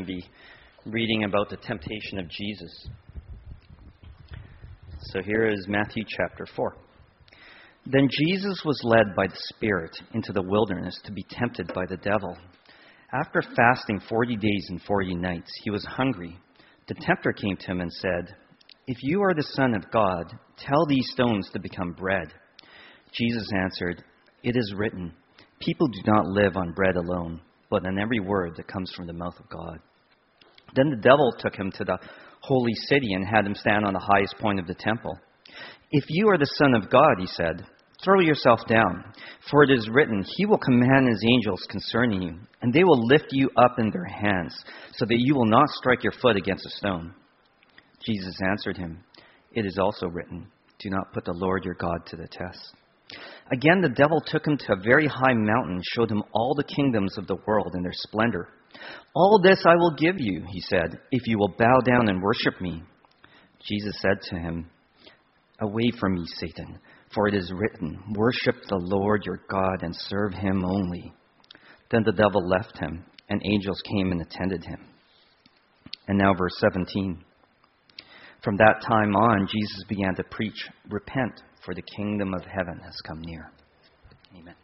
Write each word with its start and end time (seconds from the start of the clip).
to 0.00 0.06
be 0.06 0.24
reading 0.86 1.24
about 1.24 1.50
the 1.50 1.56
temptation 1.56 2.18
of 2.18 2.28
Jesus. 2.28 2.88
So 5.12 5.22
here 5.22 5.46
is 5.46 5.66
Matthew 5.68 6.04
chapter 6.08 6.46
4. 6.54 6.76
Then 7.86 8.08
Jesus 8.10 8.62
was 8.64 8.80
led 8.84 9.16
by 9.16 9.26
the 9.26 9.40
Spirit 9.54 9.90
into 10.12 10.32
the 10.32 10.42
wilderness 10.42 10.98
to 11.04 11.12
be 11.12 11.24
tempted 11.30 11.72
by 11.74 11.86
the 11.86 11.96
devil. 11.96 12.36
After 13.12 13.42
fasting 13.56 14.00
40 14.08 14.36
days 14.36 14.66
and 14.68 14.82
40 14.82 15.14
nights, 15.16 15.50
he 15.64 15.70
was 15.70 15.84
hungry. 15.84 16.38
The 16.88 16.94
tempter 16.94 17.32
came 17.32 17.56
to 17.56 17.66
him 17.66 17.80
and 17.80 17.92
said, 17.92 18.34
If 18.86 18.98
you 19.02 19.22
are 19.22 19.34
the 19.34 19.42
Son 19.54 19.74
of 19.74 19.90
God, 19.90 20.32
tell 20.58 20.86
these 20.86 21.10
stones 21.12 21.48
to 21.52 21.58
become 21.58 21.92
bread. 21.92 22.28
Jesus 23.12 23.48
answered, 23.56 24.04
It 24.42 24.56
is 24.56 24.74
written, 24.76 25.12
People 25.60 25.88
do 25.88 26.00
not 26.06 26.26
live 26.26 26.56
on 26.56 26.72
bread 26.72 26.96
alone, 26.96 27.40
but 27.70 27.86
on 27.86 27.98
every 27.98 28.20
word 28.20 28.54
that 28.56 28.68
comes 28.68 28.92
from 28.94 29.06
the 29.06 29.12
mouth 29.12 29.38
of 29.38 29.48
God. 29.48 29.78
Then 30.74 30.90
the 30.90 30.96
devil 30.96 31.32
took 31.38 31.54
him 31.54 31.70
to 31.72 31.84
the 31.84 31.98
holy 32.40 32.74
city 32.88 33.12
and 33.12 33.26
had 33.26 33.46
him 33.46 33.54
stand 33.54 33.84
on 33.84 33.92
the 33.92 33.98
highest 33.98 34.36
point 34.38 34.58
of 34.58 34.66
the 34.66 34.74
temple. 34.74 35.18
If 35.90 36.04
you 36.08 36.28
are 36.28 36.38
the 36.38 36.46
Son 36.58 36.74
of 36.74 36.90
God, 36.90 37.16
he 37.18 37.26
said, 37.26 37.66
throw 38.04 38.20
yourself 38.20 38.60
down, 38.68 39.04
for 39.50 39.62
it 39.62 39.70
is 39.70 39.88
written, 39.92 40.24
He 40.36 40.46
will 40.46 40.58
command 40.58 41.08
His 41.08 41.24
angels 41.28 41.66
concerning 41.68 42.22
you, 42.22 42.38
and 42.62 42.72
they 42.72 42.84
will 42.84 43.06
lift 43.06 43.26
you 43.30 43.50
up 43.56 43.78
in 43.78 43.90
their 43.90 44.04
hands, 44.06 44.54
so 44.94 45.04
that 45.06 45.18
you 45.18 45.34
will 45.34 45.46
not 45.46 45.68
strike 45.68 46.02
your 46.02 46.12
foot 46.20 46.36
against 46.36 46.66
a 46.66 46.70
stone. 46.70 47.14
Jesus 48.04 48.34
answered 48.48 48.76
him, 48.76 49.04
It 49.52 49.66
is 49.66 49.78
also 49.78 50.06
written, 50.06 50.46
Do 50.78 50.90
not 50.90 51.12
put 51.12 51.24
the 51.24 51.34
Lord 51.34 51.64
your 51.64 51.74
God 51.74 52.06
to 52.06 52.16
the 52.16 52.28
test. 52.28 52.74
Again, 53.52 53.80
the 53.82 53.88
devil 53.88 54.22
took 54.24 54.46
him 54.46 54.56
to 54.56 54.72
a 54.72 54.82
very 54.82 55.06
high 55.06 55.34
mountain 55.34 55.80
showed 55.94 56.10
him 56.10 56.22
all 56.32 56.54
the 56.54 56.64
kingdoms 56.64 57.18
of 57.18 57.26
the 57.26 57.38
world 57.46 57.72
and 57.74 57.84
their 57.84 57.92
splendor. 57.92 58.48
All 59.14 59.40
this 59.42 59.62
I 59.66 59.74
will 59.74 59.94
give 59.96 60.16
you, 60.18 60.44
he 60.48 60.60
said, 60.60 60.98
if 61.10 61.26
you 61.26 61.38
will 61.38 61.54
bow 61.58 61.80
down 61.84 62.08
and 62.08 62.22
worship 62.22 62.60
me. 62.60 62.82
Jesus 63.68 63.94
said 64.00 64.20
to 64.30 64.36
him, 64.36 64.70
Away 65.60 65.90
from 65.98 66.14
me, 66.14 66.24
Satan, 66.36 66.78
for 67.14 67.28
it 67.28 67.34
is 67.34 67.52
written, 67.54 68.02
Worship 68.14 68.56
the 68.68 68.76
Lord 68.76 69.24
your 69.26 69.40
God 69.50 69.82
and 69.82 69.94
serve 69.94 70.32
him 70.32 70.64
only. 70.64 71.12
Then 71.90 72.02
the 72.04 72.12
devil 72.12 72.46
left 72.48 72.78
him, 72.78 73.04
and 73.28 73.42
angels 73.44 73.82
came 73.82 74.12
and 74.12 74.22
attended 74.22 74.64
him. 74.64 74.78
And 76.08 76.16
now, 76.18 76.32
verse 76.34 76.54
17. 76.58 77.24
From 78.42 78.56
that 78.56 78.82
time 78.88 79.14
on, 79.14 79.46
Jesus 79.46 79.84
began 79.88 80.14
to 80.14 80.24
preach, 80.24 80.66
Repent, 80.88 81.42
for 81.64 81.74
the 81.74 81.82
kingdom 81.96 82.32
of 82.32 82.42
heaven 82.44 82.80
has 82.82 82.96
come 83.06 83.20
near. 83.20 83.52
Amen. 84.34 84.54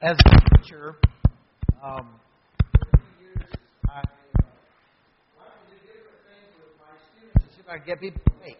As 0.00 0.16
a 0.16 0.58
teacher, 0.58 0.94
um, 1.82 2.08
I 7.68 7.78
get 7.84 8.00
people 8.00 8.20
awake. 8.38 8.56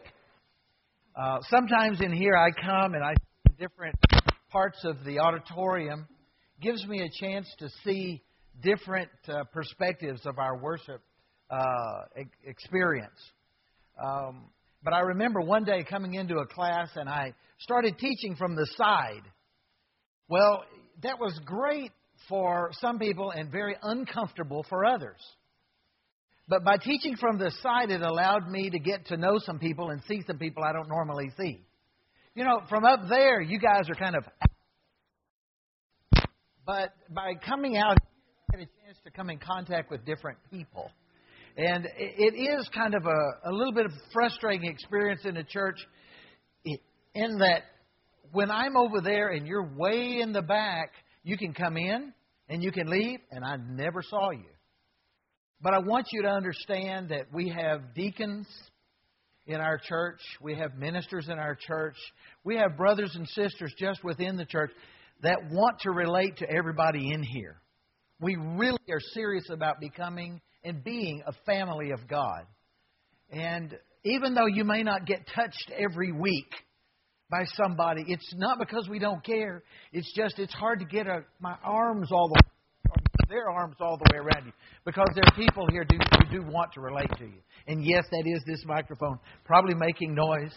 Uh, 1.17 1.39
sometimes 1.49 2.01
in 2.01 2.13
here 2.13 2.37
I 2.37 2.51
come 2.51 2.95
and 2.95 3.05
I 3.05 3.15
see 3.15 3.55
different 3.57 3.95
parts 4.51 4.79
of 4.85 5.05
the 5.05 5.21
auditorium. 5.21 6.09
Gives 6.61 6.85
me 6.89 7.03
a 7.03 7.25
chance 7.25 7.47
to 7.61 7.69
see 7.85 8.21
different 8.61 9.09
uh, 9.29 9.45
perspectives 9.53 10.27
of 10.27 10.39
our 10.39 10.59
worship 10.59 11.01
uh, 11.51 12.03
experience. 12.45 13.19
Um, 14.03 14.47
but 14.83 14.93
I 14.93 15.01
remember 15.01 15.41
one 15.41 15.63
day 15.63 15.85
coming 15.89 16.15
into 16.15 16.39
a 16.39 16.47
class 16.47 16.89
and 16.97 17.09
I 17.09 17.33
started 17.61 17.97
teaching 17.97 18.35
from 18.35 18.57
the 18.57 18.67
side. 18.77 19.23
Well, 20.29 20.65
that 21.03 21.19
was 21.19 21.39
great 21.45 21.93
for 22.29 22.71
some 22.81 22.99
people 22.99 23.31
and 23.31 23.51
very 23.51 23.77
uncomfortable 23.83 24.65
for 24.69 24.85
others. 24.85 25.21
But 26.49 26.65
by 26.65 26.79
teaching 26.79 27.17
from 27.17 27.39
the 27.39 27.51
side, 27.63 27.91
it 27.91 28.01
allowed 28.01 28.49
me 28.49 28.71
to 28.71 28.79
get 28.79 29.07
to 29.07 29.17
know 29.17 29.39
some 29.39 29.59
people 29.59 29.91
and 29.91 30.03
see 30.09 30.23
some 30.27 30.39
people 30.39 30.65
I 30.65 30.73
don't 30.73 30.89
normally 30.89 31.31
see. 31.39 31.61
You 32.35 32.45
know, 32.45 32.63
from 32.69 32.85
up 32.85 33.01
there, 33.09 33.41
you 33.41 33.59
guys 33.59 33.89
are 33.91 33.95
kind 33.95 34.17
of. 34.17 34.25
But 36.65 36.95
by 37.11 37.35
coming 37.47 37.77
out, 37.77 37.99
I 38.53 38.57
get 38.57 38.69
a 38.69 38.85
chance 38.85 38.99
to 39.05 39.11
come 39.11 39.29
in 39.29 39.39
contact 39.39 39.91
with 39.91 40.05
different 40.07 40.39
people. 40.51 40.91
And 41.57 41.87
it 41.97 42.35
is 42.35 42.69
kind 42.75 42.95
of 42.95 43.05
a, 43.05 43.51
a 43.51 43.53
little 43.53 43.73
bit 43.73 43.87
of 43.87 43.93
a 43.93 44.13
frustrating 44.13 44.71
experience 44.71 45.23
in 45.25 45.35
the 45.35 45.45
church 45.45 45.77
in 46.65 47.39
that 47.39 47.65
when 48.33 48.51
I'm 48.51 48.77
over 48.77 49.01
there 49.01 49.29
and 49.29 49.47
you're 49.47 49.69
way 49.77 50.21
in 50.21 50.33
the 50.33 50.43
back, 50.43 50.93
you 51.23 51.37
can 51.37 51.53
come 51.53 51.77
in 51.77 52.13
and 52.49 52.63
you 52.63 52.73
can 52.73 52.89
leave, 52.89 53.21
and 53.31 53.45
I 53.45 53.57
never 53.57 54.03
saw 54.03 54.31
you. 54.31 54.49
But 55.61 55.75
I 55.75 55.79
want 55.79 56.07
you 56.13 56.23
to 56.23 56.29
understand 56.29 57.11
that 57.11 57.33
we 57.33 57.49
have 57.51 57.95
deacons 57.95 58.47
in 59.47 59.57
our 59.57 59.79
church, 59.79 60.21
we 60.41 60.55
have 60.55 60.75
ministers 60.77 61.29
in 61.29 61.39
our 61.39 61.55
church, 61.55 61.97
we 62.45 62.57
have 62.57 62.77
brothers 62.77 63.13
and 63.15 63.27
sisters 63.29 63.73
just 63.79 64.05
within 64.05 64.37
the 64.37 64.45
church 64.45 64.71
that 65.23 65.39
want 65.51 65.81
to 65.81 65.91
relate 65.91 66.37
to 66.37 66.51
everybody 66.51 67.13
in 67.13 67.23
here. 67.23 67.61
We 68.21 68.37
really 68.37 68.79
are 68.91 69.01
serious 69.15 69.49
about 69.51 69.81
becoming 69.81 70.41
and 70.65 70.85
being 70.85 71.23
a 71.27 71.33
family 71.47 71.91
of 71.91 72.07
God. 72.07 72.45
And 73.31 73.77
even 74.05 74.35
though 74.35 74.47
you 74.47 74.65
may 74.65 74.83
not 74.83 75.07
get 75.07 75.27
touched 75.35 75.73
every 75.77 76.13
week 76.13 76.53
by 77.31 77.45
somebody, 77.55 78.05
it's 78.09 78.35
not 78.37 78.59
because 78.59 78.89
we 78.89 78.99
don't 78.99 79.23
care. 79.23 79.63
It's 79.93 80.11
just 80.15 80.39
it's 80.39 80.55
hard 80.55 80.81
to 80.81 80.87
get 80.87 81.07
a, 81.07 81.25
my 81.41 81.57
arms 81.63 82.11
all 82.11 82.29
the 82.29 82.41
their 83.29 83.51
arms 83.51 83.77
all 83.81 83.99
the 83.99 84.11
way 84.11 84.19
around 84.19 84.47
you 84.47 84.53
because 84.87 85.07
there 85.15 85.23
are 85.27 85.37
people 85.37 85.67
here 85.71 85.85
do, 85.85 85.99
who 85.99 86.41
do 86.41 86.51
want 86.51 86.73
to 86.73 86.81
relate 86.81 87.11
to 87.19 87.25
you. 87.25 87.41
And 87.67 87.85
yes, 87.85 88.05
that 88.11 88.25
is 88.27 88.43
this 88.47 88.65
microphone 88.65 89.19
probably 89.45 89.75
making 89.75 90.15
noise, 90.15 90.55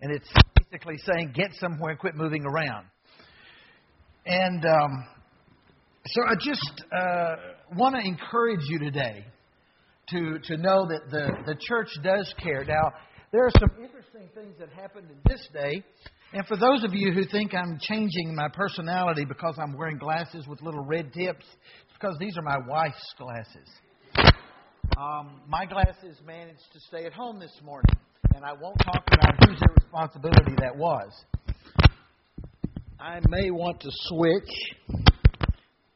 and 0.00 0.14
it's 0.14 0.28
basically 0.70 0.98
saying 0.98 1.32
get 1.34 1.50
somewhere 1.54 1.90
and 1.90 1.98
quit 1.98 2.14
moving 2.14 2.44
around. 2.44 2.86
And 4.24 4.64
um, 4.64 5.04
so 6.06 6.22
I 6.28 6.34
just 6.34 6.84
uh, 6.96 7.36
want 7.76 7.96
to 7.96 8.06
encourage 8.06 8.60
you 8.68 8.78
today 8.78 9.24
to, 10.10 10.38
to 10.44 10.56
know 10.56 10.86
that 10.86 11.10
the, 11.10 11.28
the 11.46 11.56
church 11.60 11.88
does 12.02 12.32
care. 12.42 12.64
Now, 12.64 12.92
there 13.32 13.46
are 13.46 13.50
some 13.58 13.70
interesting 13.82 14.28
things 14.34 14.54
that 14.58 14.68
happened 14.68 15.08
in 15.10 15.16
this 15.26 15.48
day. 15.52 15.82
And 16.34 16.46
for 16.46 16.56
those 16.56 16.84
of 16.84 16.92
you 16.92 17.12
who 17.12 17.24
think 17.24 17.54
I'm 17.54 17.78
changing 17.80 18.34
my 18.34 18.48
personality 18.52 19.24
because 19.24 19.54
I'm 19.58 19.76
wearing 19.76 19.96
glasses 19.96 20.46
with 20.46 20.60
little 20.60 20.84
red 20.84 21.12
tips, 21.12 21.44
it's 21.44 21.98
because 21.98 22.16
these 22.20 22.36
are 22.36 22.42
my 22.42 22.58
wife's 22.68 23.14
glasses. 23.18 23.68
Um, 24.98 25.40
my 25.48 25.64
glasses 25.64 26.18
managed 26.26 26.70
to 26.74 26.80
stay 26.80 27.06
at 27.06 27.14
home 27.14 27.40
this 27.40 27.58
morning, 27.64 27.94
and 28.34 28.44
I 28.44 28.52
won't 28.52 28.78
talk 28.84 29.02
about 29.10 29.48
whose 29.48 29.60
responsibility 29.78 30.54
that 30.58 30.76
was. 30.76 31.10
I 33.00 33.20
may 33.28 33.50
want 33.50 33.80
to 33.80 33.88
switch 33.90 35.04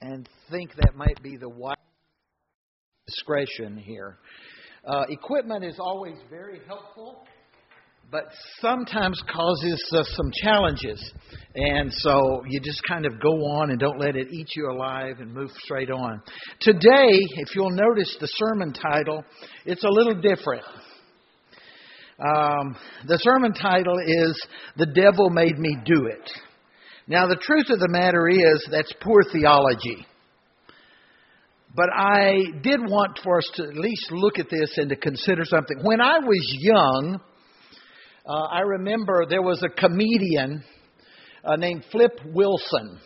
and 0.01 0.27
think 0.51 0.75
that 0.77 0.97
might 0.97 1.23
be 1.23 1.37
the 1.37 1.49
wife's 1.49 1.81
discretion 3.07 3.77
here. 3.77 4.17
Uh, 4.87 5.03
equipment 5.09 5.65
is 5.65 5.81
always 5.81 6.15
very 6.31 6.61
helpful, 6.69 7.25
but 8.13 8.27
sometimes 8.61 9.21
causes 9.35 9.85
uh, 9.93 10.05
some 10.05 10.31
challenges. 10.45 11.13
And 11.57 11.93
so 11.93 12.45
you 12.49 12.61
just 12.61 12.81
kind 12.89 13.05
of 13.05 13.21
go 13.21 13.31
on 13.31 13.71
and 13.71 13.81
don't 13.81 13.99
let 13.99 14.15
it 14.15 14.29
eat 14.31 14.47
you 14.55 14.71
alive 14.71 15.17
and 15.19 15.35
move 15.35 15.51
straight 15.65 15.91
on. 15.91 16.23
Today, 16.61 17.19
if 17.19 17.57
you'll 17.57 17.71
notice 17.71 18.17
the 18.21 18.29
sermon 18.29 18.73
title, 18.73 19.25
it's 19.65 19.83
a 19.83 19.89
little 19.89 20.15
different. 20.15 20.63
Um, 22.19 22.77
the 23.09 23.19
sermon 23.19 23.55
title 23.55 23.99
is 23.99 24.47
The 24.77 24.87
Devil 24.87 25.31
Made 25.31 25.59
Me 25.59 25.77
Do 25.85 26.07
It. 26.07 26.31
Now, 27.09 27.27
the 27.27 27.37
truth 27.37 27.71
of 27.71 27.81
the 27.81 27.89
matter 27.89 28.29
is 28.29 28.69
that's 28.71 28.93
poor 29.03 29.25
theology. 29.33 30.07
But 31.77 31.91
I 31.95 32.37
did 32.63 32.81
want 32.81 33.21
for 33.23 33.37
us 33.37 33.51
to 33.57 33.65
at 33.65 33.77
least 33.77 34.11
look 34.11 34.39
at 34.39 34.49
this 34.49 34.79
and 34.79 34.89
to 34.89 34.97
consider 34.97 35.45
something. 35.45 35.77
When 35.83 36.01
I 36.01 36.19
was 36.19 36.57
young, 36.59 37.21
uh, 38.27 38.33
I 38.51 38.61
remember 38.61 39.27
there 39.29 39.43
was 39.43 39.63
a 39.63 39.69
comedian 39.69 40.65
uh, 41.45 41.57
named 41.57 41.85
Flip 41.93 42.19
Wilson. 42.33 42.99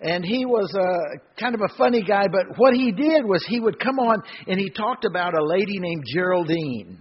And 0.00 0.22
he 0.22 0.44
was 0.44 0.70
a 0.74 1.40
kind 1.40 1.54
of 1.54 1.62
a 1.62 1.74
funny 1.78 2.02
guy, 2.02 2.26
but 2.30 2.58
what 2.58 2.74
he 2.74 2.92
did 2.92 3.24
was 3.24 3.42
he 3.48 3.60
would 3.60 3.80
come 3.80 3.98
on 3.98 4.22
and 4.46 4.60
he 4.60 4.68
talked 4.68 5.06
about 5.06 5.32
a 5.32 5.42
lady 5.42 5.78
named 5.78 6.04
Geraldine. 6.14 6.98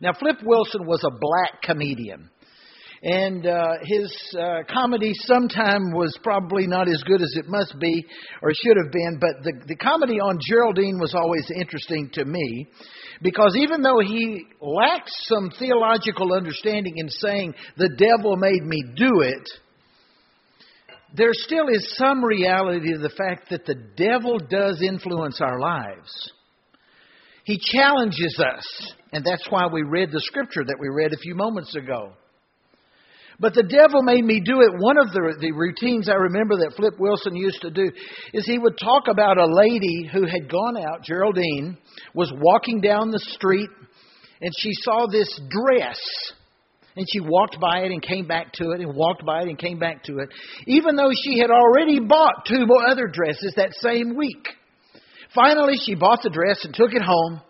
Now, 0.00 0.12
Flip 0.12 0.36
Wilson 0.44 0.86
was 0.86 1.02
a 1.02 1.10
black 1.10 1.62
comedian 1.62 2.30
and 3.04 3.46
uh, 3.46 3.74
his 3.82 4.34
uh, 4.34 4.60
comedy 4.72 5.12
sometime 5.26 5.92
was 5.92 6.18
probably 6.22 6.66
not 6.66 6.88
as 6.88 7.02
good 7.06 7.20
as 7.20 7.34
it 7.36 7.44
must 7.46 7.78
be 7.78 8.06
or 8.40 8.50
should 8.54 8.78
have 8.82 8.90
been, 8.90 9.18
but 9.20 9.44
the, 9.44 9.52
the 9.66 9.76
comedy 9.76 10.18
on 10.18 10.38
Geraldine 10.48 10.98
was 10.98 11.14
always 11.14 11.46
interesting 11.54 12.08
to 12.14 12.24
me 12.24 12.66
because 13.20 13.56
even 13.58 13.82
though 13.82 14.00
he 14.00 14.46
lacked 14.58 15.10
some 15.24 15.50
theological 15.58 16.32
understanding 16.32 16.94
in 16.96 17.10
saying, 17.10 17.54
the 17.76 17.90
devil 17.90 18.36
made 18.36 18.62
me 18.62 18.82
do 18.96 19.20
it, 19.20 19.50
there 21.14 21.32
still 21.32 21.68
is 21.68 21.96
some 21.98 22.24
reality 22.24 22.90
to 22.90 22.98
the 22.98 23.10
fact 23.10 23.50
that 23.50 23.66
the 23.66 23.76
devil 23.98 24.38
does 24.38 24.80
influence 24.80 25.42
our 25.42 25.60
lives. 25.60 26.32
He 27.44 27.60
challenges 27.62 28.40
us, 28.40 28.92
and 29.12 29.22
that's 29.22 29.46
why 29.50 29.66
we 29.66 29.82
read 29.82 30.10
the 30.10 30.22
scripture 30.22 30.64
that 30.64 30.78
we 30.80 30.88
read 30.88 31.12
a 31.12 31.18
few 31.18 31.34
moments 31.34 31.76
ago. 31.76 32.14
But 33.40 33.54
the 33.54 33.64
devil 33.64 34.02
made 34.02 34.24
me 34.24 34.40
do 34.44 34.60
it. 34.60 34.70
One 34.78 34.96
of 34.96 35.12
the, 35.12 35.36
the 35.40 35.52
routines 35.52 36.08
I 36.08 36.14
remember 36.14 36.56
that 36.56 36.74
Flip 36.76 36.94
Wilson 36.98 37.34
used 37.34 37.60
to 37.62 37.70
do 37.70 37.90
is 38.32 38.46
he 38.46 38.58
would 38.58 38.78
talk 38.78 39.08
about 39.08 39.38
a 39.38 39.46
lady 39.46 40.08
who 40.12 40.26
had 40.26 40.48
gone 40.50 40.76
out, 40.76 41.02
Geraldine, 41.02 41.76
was 42.14 42.32
walking 42.36 42.80
down 42.80 43.10
the 43.10 43.18
street, 43.18 43.70
and 44.40 44.52
she 44.56 44.70
saw 44.82 45.06
this 45.06 45.28
dress. 45.50 45.98
And 46.96 47.06
she 47.12 47.18
walked 47.18 47.58
by 47.60 47.80
it 47.80 47.90
and 47.90 48.00
came 48.00 48.28
back 48.28 48.52
to 48.54 48.70
it 48.70 48.80
and 48.80 48.94
walked 48.94 49.26
by 49.26 49.42
it 49.42 49.48
and 49.48 49.58
came 49.58 49.80
back 49.80 50.04
to 50.04 50.18
it, 50.18 50.28
even 50.68 50.94
though 50.94 51.10
she 51.24 51.40
had 51.40 51.50
already 51.50 51.98
bought 51.98 52.46
two 52.46 52.64
other 52.86 53.08
dresses 53.12 53.54
that 53.56 53.74
same 53.80 54.16
week. 54.16 54.46
Finally, 55.34 55.74
she 55.84 55.96
bought 55.96 56.22
the 56.22 56.30
dress 56.30 56.64
and 56.64 56.72
took 56.72 56.92
it 56.92 57.02
home, 57.02 57.40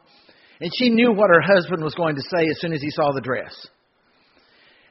and 0.60 0.70
she 0.78 0.88
knew 0.88 1.12
what 1.12 1.28
her 1.28 1.42
husband 1.42 1.84
was 1.84 1.94
going 1.94 2.16
to 2.16 2.22
say 2.22 2.46
as 2.50 2.58
soon 2.60 2.72
as 2.72 2.80
he 2.80 2.88
saw 2.90 3.12
the 3.12 3.20
dress. 3.20 3.54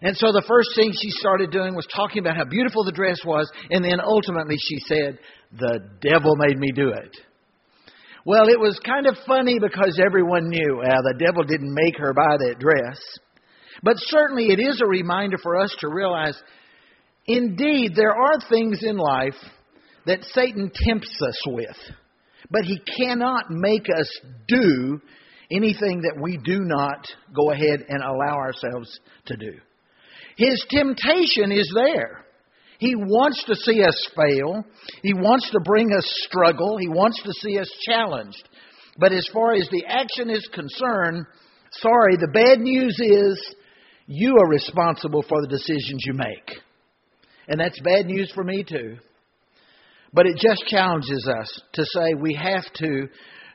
And 0.03 0.17
so 0.17 0.33
the 0.33 0.43
first 0.45 0.71
thing 0.75 0.91
she 0.91 1.09
started 1.11 1.49
doing 1.49 1.75
was 1.75 1.87
talking 1.95 2.19
about 2.19 2.35
how 2.35 2.43
beautiful 2.43 2.83
the 2.83 2.91
dress 2.91 3.17
was, 3.25 3.49
and 3.69 3.83
then 3.83 4.01
ultimately 4.01 4.57
she 4.59 4.77
said, 4.85 5.17
The 5.57 5.79
devil 6.01 6.35
made 6.35 6.59
me 6.59 6.71
do 6.75 6.89
it. 6.89 7.15
Well, 8.25 8.49
it 8.49 8.59
was 8.59 8.77
kind 8.85 9.07
of 9.07 9.15
funny 9.25 9.59
because 9.59 10.01
everyone 10.05 10.49
knew 10.49 10.81
uh, 10.81 11.01
the 11.01 11.15
devil 11.17 11.43
didn't 11.43 11.73
make 11.73 11.97
her 11.97 12.13
buy 12.13 12.35
that 12.37 12.59
dress. 12.59 12.99
But 13.81 13.95
certainly 13.97 14.47
it 14.51 14.59
is 14.59 14.81
a 14.81 14.87
reminder 14.87 15.37
for 15.41 15.57
us 15.57 15.73
to 15.79 15.87
realize 15.87 16.37
indeed 17.25 17.93
there 17.95 18.13
are 18.13 18.39
things 18.49 18.79
in 18.83 18.97
life 18.97 19.39
that 20.05 20.23
Satan 20.33 20.69
tempts 20.73 21.17
us 21.25 21.39
with, 21.47 21.77
but 22.51 22.63
he 22.65 22.77
cannot 22.97 23.45
make 23.49 23.87
us 23.89 24.09
do 24.49 24.99
anything 25.49 26.01
that 26.01 26.19
we 26.21 26.37
do 26.43 26.59
not 26.59 27.05
go 27.33 27.51
ahead 27.51 27.85
and 27.87 28.03
allow 28.03 28.35
ourselves 28.35 28.99
to 29.27 29.37
do. 29.37 29.53
His 30.37 30.65
temptation 30.69 31.51
is 31.51 31.71
there. 31.75 32.25
He 32.79 32.95
wants 32.95 33.43
to 33.45 33.55
see 33.55 33.83
us 33.83 34.09
fail. 34.15 34.65
He 35.03 35.13
wants 35.13 35.49
to 35.51 35.59
bring 35.63 35.93
us 35.93 36.05
struggle. 36.27 36.77
He 36.77 36.89
wants 36.89 37.21
to 37.23 37.31
see 37.41 37.57
us 37.59 37.69
challenged. 37.85 38.49
But 38.97 39.13
as 39.13 39.27
far 39.33 39.53
as 39.53 39.67
the 39.71 39.85
action 39.87 40.29
is 40.29 40.47
concerned, 40.53 41.25
sorry, 41.71 42.17
the 42.17 42.31
bad 42.33 42.59
news 42.59 42.99
is 42.99 43.55
you 44.07 44.35
are 44.37 44.49
responsible 44.49 45.23
for 45.27 45.41
the 45.41 45.47
decisions 45.47 46.03
you 46.05 46.13
make. 46.13 46.59
And 47.47 47.59
that's 47.59 47.79
bad 47.81 48.05
news 48.05 48.31
for 48.33 48.43
me 48.43 48.63
too. 48.63 48.97
But 50.13 50.27
it 50.27 50.37
just 50.37 50.65
challenges 50.67 51.27
us 51.39 51.61
to 51.73 51.85
say 51.85 52.13
we 52.13 52.35
have 52.35 52.65
to 52.75 53.07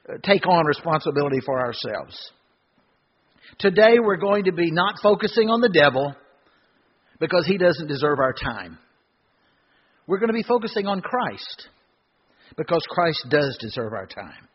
uh, 0.09 0.15
take 0.23 0.47
on 0.47 0.67
responsibility 0.67 1.39
for 1.45 1.61
ourselves. 1.61 2.33
Today 3.59 3.99
we're 4.01 4.17
going 4.17 4.45
to 4.45 4.53
be 4.53 4.71
not 4.71 4.97
focusing 5.03 5.49
on 5.49 5.61
the 5.61 5.69
devil 5.69 6.15
because 7.21 7.47
he 7.47 7.59
doesn't 7.59 7.89
deserve 7.89 8.19
our 8.19 8.33
time. 8.33 8.79
We're 10.07 10.19
going 10.19 10.29
to 10.29 10.35
be 10.35 10.43
focusing 10.43 10.87
on 10.87 11.01
Christ 11.01 11.69
because 12.57 12.83
Christ 12.89 13.27
does 13.31 13.57
deserve 13.61 13.93
our 13.93 14.07
time. 14.07 14.49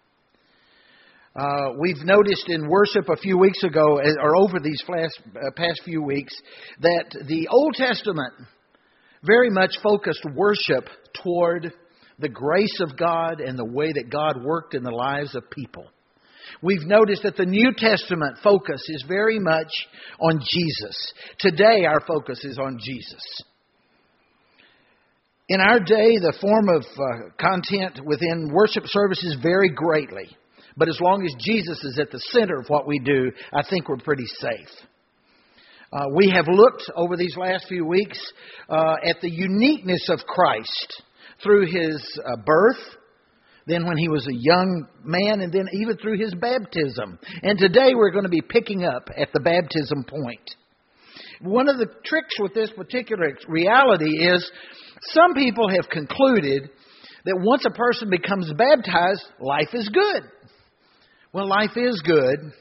Uh, 1.36 1.75
we've 1.80 2.04
noticed 2.04 2.45
in 2.48 2.69
worship 2.69 3.10
a 3.10 3.18
few 3.18 3.38
weeks 3.38 3.63
ago, 3.63 4.00
uh, 4.00 4.21
or 4.21 4.36
over 4.36 4.60
these 4.60 4.81
uh, 4.88 5.51
past 5.56 5.81
few 5.83 6.01
weeks, 6.04 6.33
that 6.81 7.06
the 7.27 7.48
Old 7.50 7.74
Testament 7.74 8.33
very 9.24 9.50
much 9.50 9.71
focused 9.81 10.24
worship 10.36 10.88
toward 11.24 11.74
the 12.19 12.30
grace 12.30 12.80
of 12.81 12.95
God 12.98 13.39
and 13.39 13.57
the 13.57 13.65
way 13.65 13.92
that 13.94 14.12
God 14.12 14.44
worked 14.44 14.75
in 14.75 14.83
the 14.83 14.92
lives 14.92 15.33
of 15.33 15.50
people. 15.50 15.88
We've 16.62 16.86
noticed 16.86 17.24
that 17.24 17.36
the 17.36 17.46
New 17.46 17.72
Testament 17.76 18.38
focus 18.44 18.82
is 18.90 19.06
very 19.08 19.40
much 19.40 19.72
on 20.20 20.40
Jesus. 20.40 21.14
Today, 21.40 21.86
our 21.86 22.02
focus 22.02 22.44
is 22.44 22.58
on 22.58 22.78
Jesus. 22.80 23.44
In 25.50 25.60
our 25.60 25.80
day, 25.80 26.18
the 26.18 26.38
form 26.40 26.70
of 26.70 26.84
uh, 26.84 27.30
content 27.38 28.00
within 28.06 28.50
worship 28.54 28.84
services 28.86 29.38
vary 29.42 29.70
greatly. 29.70 30.36
But 30.78 30.90
as 30.90 31.00
long 31.02 31.26
as 31.26 31.36
Jesus 31.40 31.84
is 31.84 32.00
at 32.00 32.12
the 32.12 32.20
center 32.32 32.58
of 32.60 32.68
what 32.68 32.88
we 32.88 33.00
do, 33.00 33.32
I 33.54 33.62
think 33.70 33.90
we're 33.90 33.98
pretty 33.98 34.26
safe. 34.26 34.70
Uh, 35.92 36.06
we 36.16 36.32
have 36.34 36.48
looked 36.48 36.90
over 36.96 37.16
these 37.16 37.36
last 37.38 37.68
few 37.68 37.86
weeks 37.86 38.18
uh, 38.68 38.96
at 39.08 39.22
the 39.22 39.30
uniqueness 39.30 40.10
of 40.10 40.20
Christ 40.26 41.04
through 41.44 41.68
his 41.68 42.20
uh, 42.26 42.38
birth, 42.44 42.80
then 43.65 43.86
when 43.86 43.98
he 43.98 44.10
was 44.10 44.27
a 44.27 44.36
young 44.36 44.88
man, 45.04 45.42
and 45.42 45.51
then 45.51 45.68
even 45.74 45.98
through 45.98 46.19
his 46.19 46.33
baptism. 46.36 47.18
And 47.42 47.57
today 47.57 47.94
we're 47.95 48.12
going 48.12 48.25
to 48.25 48.30
be 48.30 48.42
picking 48.42 48.83
up 48.83 49.10
at 49.15 49.30
the 49.33 49.39
baptism 49.39 50.04
point. 50.04 50.56
One 51.42 51.69
of 51.69 51.77
the 51.77 51.88
tricks 52.06 52.36
with 52.39 52.54
this 52.54 52.71
particular 52.71 53.38
reality 53.48 54.25
is 54.25 54.50
some 55.12 55.33
people 55.33 55.69
have 55.69 55.89
concluded 55.89 56.69
that 57.25 57.39
once 57.39 57.65
a 57.65 57.71
person 57.71 58.10
becomes 58.10 58.51
baptized, 58.54 59.24
life 59.39 59.69
is 59.74 59.89
good. 59.89 60.24
Well, 61.31 61.48
life 61.48 61.75
is 61.75 62.01
good 62.06 62.51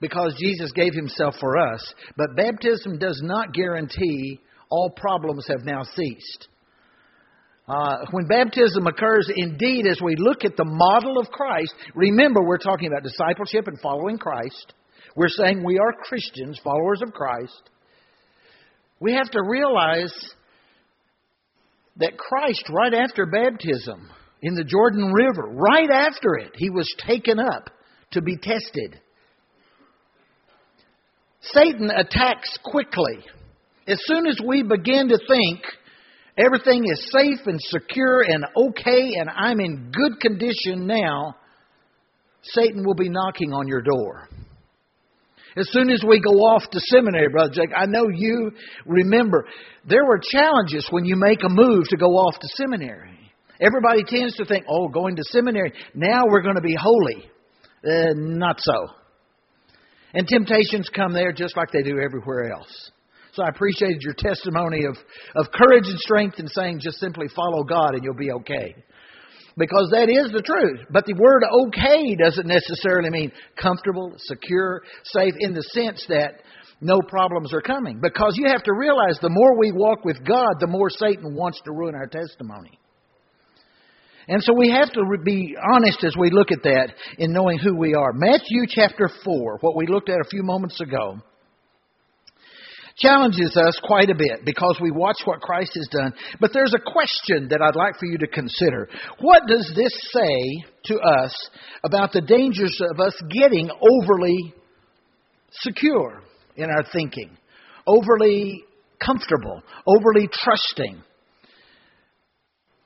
because 0.00 0.34
Jesus 0.38 0.72
gave 0.72 0.94
himself 0.94 1.34
for 1.40 1.56
us, 1.56 1.94
but 2.16 2.36
baptism 2.36 2.98
does 2.98 3.20
not 3.22 3.54
guarantee 3.54 4.40
all 4.68 4.90
problems 4.90 5.46
have 5.48 5.64
now 5.64 5.82
ceased. 5.82 6.48
Uh, 7.72 8.04
when 8.10 8.26
baptism 8.26 8.86
occurs, 8.86 9.30
indeed, 9.34 9.86
as 9.86 9.98
we 10.02 10.14
look 10.18 10.44
at 10.44 10.58
the 10.58 10.64
model 10.64 11.18
of 11.18 11.30
Christ, 11.30 11.72
remember 11.94 12.42
we're 12.42 12.58
talking 12.58 12.88
about 12.88 13.02
discipleship 13.02 13.66
and 13.66 13.80
following 13.80 14.18
Christ. 14.18 14.74
We're 15.16 15.30
saying 15.30 15.64
we 15.64 15.78
are 15.78 15.94
Christians, 16.04 16.60
followers 16.62 17.00
of 17.00 17.14
Christ. 17.14 17.70
We 19.00 19.14
have 19.14 19.30
to 19.30 19.40
realize 19.48 20.12
that 21.96 22.18
Christ, 22.18 22.62
right 22.68 22.92
after 22.92 23.24
baptism 23.24 24.06
in 24.42 24.54
the 24.54 24.64
Jordan 24.64 25.10
River, 25.10 25.48
right 25.50 25.90
after 25.90 26.34
it, 26.34 26.52
he 26.56 26.68
was 26.68 26.94
taken 27.06 27.40
up 27.40 27.70
to 28.10 28.20
be 28.20 28.36
tested. 28.36 29.00
Satan 31.40 31.90
attacks 31.90 32.58
quickly. 32.64 33.24
As 33.88 33.98
soon 34.04 34.26
as 34.26 34.38
we 34.46 34.62
begin 34.62 35.08
to 35.08 35.18
think 35.26 35.62
everything 36.36 36.84
is 36.84 37.10
safe 37.10 37.46
and 37.46 37.58
secure 37.60 38.22
and 38.22 38.44
okay 38.56 39.12
and 39.18 39.28
I'm 39.28 39.60
in 39.60 39.90
good 39.92 40.20
condition 40.20 40.86
now, 40.86 41.36
Satan 42.42 42.84
will 42.84 42.94
be 42.94 43.08
knocking 43.08 43.52
on 43.52 43.68
your 43.68 43.82
door. 43.82 44.28
As 45.56 45.68
soon 45.70 45.90
as 45.90 46.02
we 46.06 46.18
go 46.18 46.30
off 46.30 46.62
to 46.70 46.80
seminary, 46.80 47.28
Brother 47.30 47.52
Jake, 47.52 47.70
I 47.76 47.84
know 47.86 48.08
you 48.12 48.52
remember 48.86 49.46
there 49.86 50.04
were 50.04 50.18
challenges 50.18 50.86
when 50.90 51.04
you 51.04 51.14
make 51.16 51.40
a 51.44 51.48
move 51.48 51.84
to 51.90 51.96
go 51.96 52.06
off 52.06 52.38
to 52.40 52.48
seminary. 52.56 53.18
Everybody 53.60 54.02
tends 54.04 54.34
to 54.36 54.46
think, 54.46 54.64
oh, 54.68 54.88
going 54.88 55.14
to 55.16 55.22
seminary, 55.24 55.72
now 55.94 56.22
we're 56.26 56.42
going 56.42 56.56
to 56.56 56.62
be 56.62 56.74
holy. 56.74 57.30
Uh, 57.86 58.14
not 58.14 58.60
so. 58.60 58.88
And 60.14 60.26
temptations 60.26 60.88
come 60.94 61.12
there 61.12 61.32
just 61.32 61.56
like 61.56 61.70
they 61.70 61.82
do 61.82 61.98
everywhere 61.98 62.50
else. 62.52 62.90
So 63.32 63.42
I 63.42 63.48
appreciated 63.48 64.02
your 64.02 64.14
testimony 64.14 64.84
of, 64.84 64.96
of 65.36 65.50
courage 65.52 65.86
and 65.86 65.98
strength 65.98 66.38
in 66.38 66.48
saying 66.48 66.80
just 66.80 67.00
simply 67.00 67.28
follow 67.34 67.64
God 67.64 67.94
and 67.94 68.04
you'll 68.04 68.14
be 68.14 68.30
okay. 68.30 68.74
Because 69.56 69.90
that 69.92 70.08
is 70.08 70.32
the 70.32 70.42
truth. 70.42 70.80
But 70.90 71.06
the 71.06 71.14
word 71.14 71.42
okay 71.66 72.14
doesn't 72.16 72.46
necessarily 72.46 73.10
mean 73.10 73.32
comfortable, 73.60 74.12
secure, 74.18 74.82
safe 75.04 75.34
in 75.38 75.54
the 75.54 75.62
sense 75.62 76.04
that 76.08 76.40
no 76.80 77.00
problems 77.08 77.54
are 77.54 77.62
coming. 77.62 78.00
Because 78.02 78.34
you 78.36 78.48
have 78.48 78.62
to 78.64 78.72
realize 78.74 79.18
the 79.20 79.30
more 79.30 79.58
we 79.58 79.72
walk 79.72 80.04
with 80.04 80.24
God, 80.26 80.56
the 80.60 80.66
more 80.66 80.90
Satan 80.90 81.34
wants 81.34 81.60
to 81.64 81.72
ruin 81.72 81.94
our 81.94 82.06
testimony. 82.06 82.78
And 84.28 84.42
so 84.42 84.52
we 84.56 84.70
have 84.70 84.92
to 84.92 85.02
be 85.24 85.56
honest 85.74 86.04
as 86.04 86.14
we 86.18 86.30
look 86.30 86.52
at 86.52 86.62
that 86.62 86.92
in 87.18 87.32
knowing 87.32 87.58
who 87.58 87.76
we 87.76 87.94
are. 87.94 88.12
Matthew 88.12 88.66
chapter 88.68 89.10
4, 89.24 89.58
what 89.60 89.76
we 89.76 89.86
looked 89.86 90.08
at 90.08 90.20
a 90.20 90.28
few 90.30 90.42
moments 90.42 90.80
ago, 90.80 91.18
challenges 92.96 93.56
us 93.56 93.80
quite 93.82 94.10
a 94.10 94.14
bit 94.14 94.44
because 94.44 94.78
we 94.80 94.90
watch 94.90 95.18
what 95.24 95.40
Christ 95.40 95.72
has 95.74 95.88
done. 95.90 96.12
But 96.40 96.52
there's 96.52 96.74
a 96.74 96.90
question 96.90 97.48
that 97.50 97.62
I'd 97.62 97.76
like 97.76 97.98
for 97.98 98.06
you 98.06 98.18
to 98.18 98.26
consider. 98.26 98.88
What 99.20 99.42
does 99.46 99.72
this 99.74 99.92
say 100.12 100.64
to 100.86 100.98
us 100.98 101.50
about 101.84 102.12
the 102.12 102.20
dangers 102.20 102.78
of 102.90 103.00
us 103.00 103.14
getting 103.30 103.70
overly 103.70 104.54
secure 105.50 106.22
in 106.56 106.70
our 106.70 106.84
thinking, 106.92 107.36
overly 107.86 108.64
comfortable, 109.04 109.62
overly 109.86 110.28
trusting? 110.32 111.02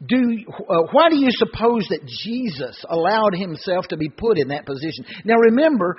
Do, 0.07 0.39
uh, 0.69 0.83
why 0.93 1.09
do 1.09 1.17
you 1.17 1.31
suppose 1.31 1.87
that 1.89 2.07
Jesus 2.07 2.85
allowed 2.89 3.35
himself 3.35 3.87
to 3.89 3.97
be 3.97 4.11
put 4.11 4.39
in 4.39 4.49
that 4.49 4.67
position? 4.67 5.07
Now 5.25 5.37
remember, 5.37 5.97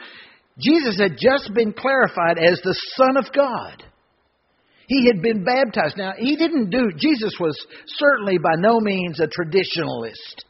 Jesus 0.59 0.99
had 0.99 1.17
just 1.19 1.51
been 1.53 1.73
clarified 1.73 2.37
as 2.37 2.61
the 2.63 2.75
Son 2.95 3.17
of 3.17 3.25
God. 3.33 3.83
He 4.88 5.08
had 5.08 5.22
been 5.22 5.44
baptized. 5.44 5.98
Now, 5.98 6.13
he 6.17 6.36
didn't 6.38 6.70
do, 6.70 6.89
Jesus 6.98 7.34
was 7.39 7.56
certainly 7.86 8.38
by 8.38 8.56
no 8.58 8.79
means 8.79 9.20
a 9.20 9.27
traditionalist. 9.27 10.44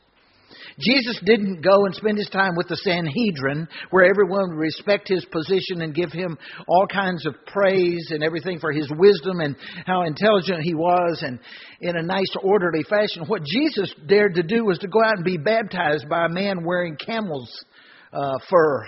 Jesus 0.80 1.20
didn't 1.26 1.64
go 1.64 1.86
and 1.86 1.96
spend 1.96 2.20
his 2.20 2.30
time 2.30 2.56
with 2.56 2.68
the 2.68 2.76
Sanhedrin, 2.76 3.68
where 3.90 4.06
everyone 4.06 4.50
would 4.50 4.62
respect 4.62 5.08
his 5.08 5.26
position 5.26 5.82
and 5.82 5.96
give 5.96 6.12
him 6.12 6.38
all 6.68 6.86
kinds 6.86 7.26
of 7.26 7.34
praise 7.48 8.10
and 8.12 8.24
everything 8.24 8.60
for 8.60 8.72
his 8.72 8.88
wisdom 8.96 9.40
and 9.40 9.56
how 9.88 10.04
intelligent 10.04 10.62
he 10.62 10.76
was, 10.76 11.24
and 11.26 11.40
in 11.82 11.98
a 11.98 12.04
nice, 12.04 12.32
orderly 12.44 12.84
fashion. 12.84 13.24
What 13.26 13.42
Jesus 13.44 13.92
dared 14.08 14.36
to 14.36 14.44
do 14.44 14.66
was 14.66 14.78
to 14.80 14.88
go 14.88 15.04
out 15.04 15.16
and 15.16 15.26
be 15.26 15.38
baptized 15.38 16.08
by 16.08 16.26
a 16.26 16.30
man 16.30 16.64
wearing 16.64 16.96
camel's 16.96 17.66
uh, 18.14 18.38
fur. 18.48 18.86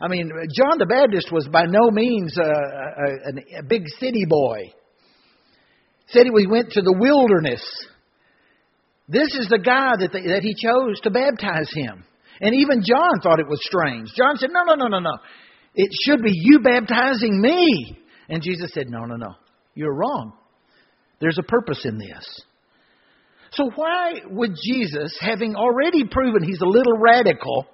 I 0.00 0.08
mean, 0.08 0.30
John 0.56 0.78
the 0.78 0.86
Baptist 0.86 1.30
was 1.30 1.46
by 1.48 1.64
no 1.66 1.90
means 1.90 2.36
uh, 2.38 2.42
uh, 2.42 2.46
uh, 2.46 2.52
a, 2.54 3.56
a, 3.56 3.60
a 3.60 3.62
big 3.62 3.84
city 3.98 4.24
boy. 4.26 4.72
Said 6.08 6.26
he 6.26 6.46
went 6.46 6.72
to 6.72 6.82
the 6.82 6.96
wilderness 6.98 7.62
this 9.10 9.34
is 9.34 9.48
the 9.48 9.58
guy 9.58 9.90
that, 9.98 10.12
that 10.12 10.42
he 10.42 10.54
chose 10.54 11.00
to 11.00 11.10
baptize 11.10 11.68
him. 11.74 12.04
And 12.40 12.54
even 12.54 12.82
John 12.86 13.20
thought 13.20 13.40
it 13.40 13.48
was 13.48 13.60
strange. 13.60 14.08
John 14.16 14.36
said, 14.36 14.50
No, 14.52 14.62
no, 14.62 14.76
no, 14.76 14.86
no, 14.86 15.00
no. 15.00 15.18
It 15.74 15.90
should 16.04 16.22
be 16.22 16.30
you 16.32 16.60
baptizing 16.60 17.40
me. 17.40 17.98
And 18.28 18.40
Jesus 18.40 18.70
said, 18.72 18.88
No, 18.88 19.00
no, 19.00 19.16
no. 19.16 19.34
You're 19.74 19.94
wrong. 19.94 20.34
There's 21.20 21.38
a 21.38 21.42
purpose 21.42 21.84
in 21.84 21.98
this. 21.98 22.24
So, 23.52 23.68
why 23.74 24.20
would 24.30 24.54
Jesus, 24.64 25.18
having 25.20 25.56
already 25.56 26.04
proven 26.08 26.44
he's 26.44 26.60
a 26.60 26.66
little 26.66 26.96
radical, 26.96 27.66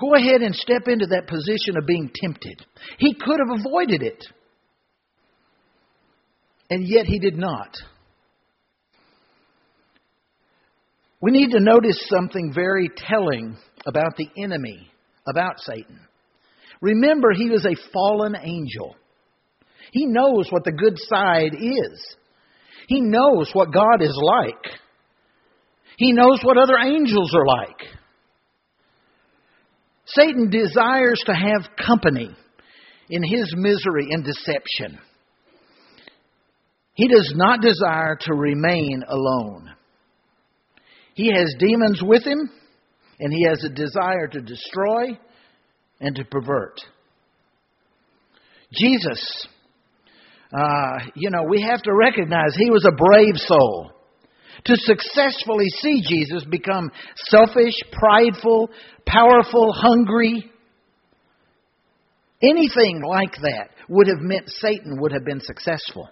go 0.00 0.14
ahead 0.14 0.42
and 0.42 0.54
step 0.54 0.88
into 0.88 1.06
that 1.06 1.28
position 1.28 1.76
of 1.76 1.86
being 1.86 2.10
tempted? 2.14 2.64
He 2.98 3.14
could 3.14 3.38
have 3.38 3.60
avoided 3.60 4.02
it. 4.02 4.24
And 6.70 6.86
yet 6.86 7.06
he 7.06 7.18
did 7.18 7.36
not. 7.36 7.76
We 11.20 11.32
need 11.32 11.50
to 11.50 11.60
notice 11.60 12.06
something 12.08 12.52
very 12.54 12.88
telling 12.96 13.56
about 13.84 14.16
the 14.16 14.28
enemy, 14.42 14.90
about 15.26 15.54
Satan. 15.58 16.00
Remember, 16.80 17.32
he 17.32 17.50
was 17.50 17.66
a 17.66 17.76
fallen 17.92 18.34
angel. 18.42 18.96
He 19.92 20.06
knows 20.06 20.46
what 20.50 20.64
the 20.64 20.72
good 20.72 20.96
side 20.96 21.54
is. 21.54 22.16
He 22.86 23.00
knows 23.00 23.50
what 23.52 23.72
God 23.72 24.00
is 24.00 24.16
like. 24.20 24.78
He 25.98 26.12
knows 26.12 26.40
what 26.42 26.56
other 26.56 26.78
angels 26.78 27.34
are 27.34 27.46
like. 27.46 27.99
Satan 30.14 30.50
desires 30.50 31.22
to 31.26 31.32
have 31.32 31.76
company 31.86 32.30
in 33.08 33.22
his 33.22 33.54
misery 33.56 34.08
and 34.10 34.24
deception. 34.24 34.98
He 36.94 37.08
does 37.08 37.32
not 37.36 37.60
desire 37.60 38.16
to 38.22 38.34
remain 38.34 39.02
alone. 39.08 39.70
He 41.14 41.32
has 41.32 41.54
demons 41.58 42.00
with 42.02 42.24
him, 42.24 42.50
and 43.18 43.32
he 43.32 43.44
has 43.48 43.62
a 43.64 43.68
desire 43.68 44.26
to 44.28 44.40
destroy 44.40 45.18
and 46.00 46.14
to 46.16 46.24
pervert. 46.24 46.80
Jesus, 48.72 49.46
uh, 50.56 50.98
you 51.14 51.30
know, 51.30 51.44
we 51.48 51.62
have 51.62 51.82
to 51.82 51.94
recognize 51.94 52.54
he 52.54 52.70
was 52.70 52.86
a 52.86 52.96
brave 52.96 53.36
soul. 53.36 53.92
To 54.64 54.76
successfully 54.76 55.68
see 55.80 56.02
Jesus 56.06 56.44
become 56.44 56.90
selfish, 57.16 57.74
prideful, 57.92 58.70
powerful, 59.06 59.72
hungry, 59.72 60.50
anything 62.42 63.02
like 63.06 63.34
that 63.42 63.70
would 63.88 64.06
have 64.08 64.20
meant 64.20 64.48
Satan 64.48 65.00
would 65.00 65.12
have 65.12 65.24
been 65.24 65.40
successful. 65.40 66.08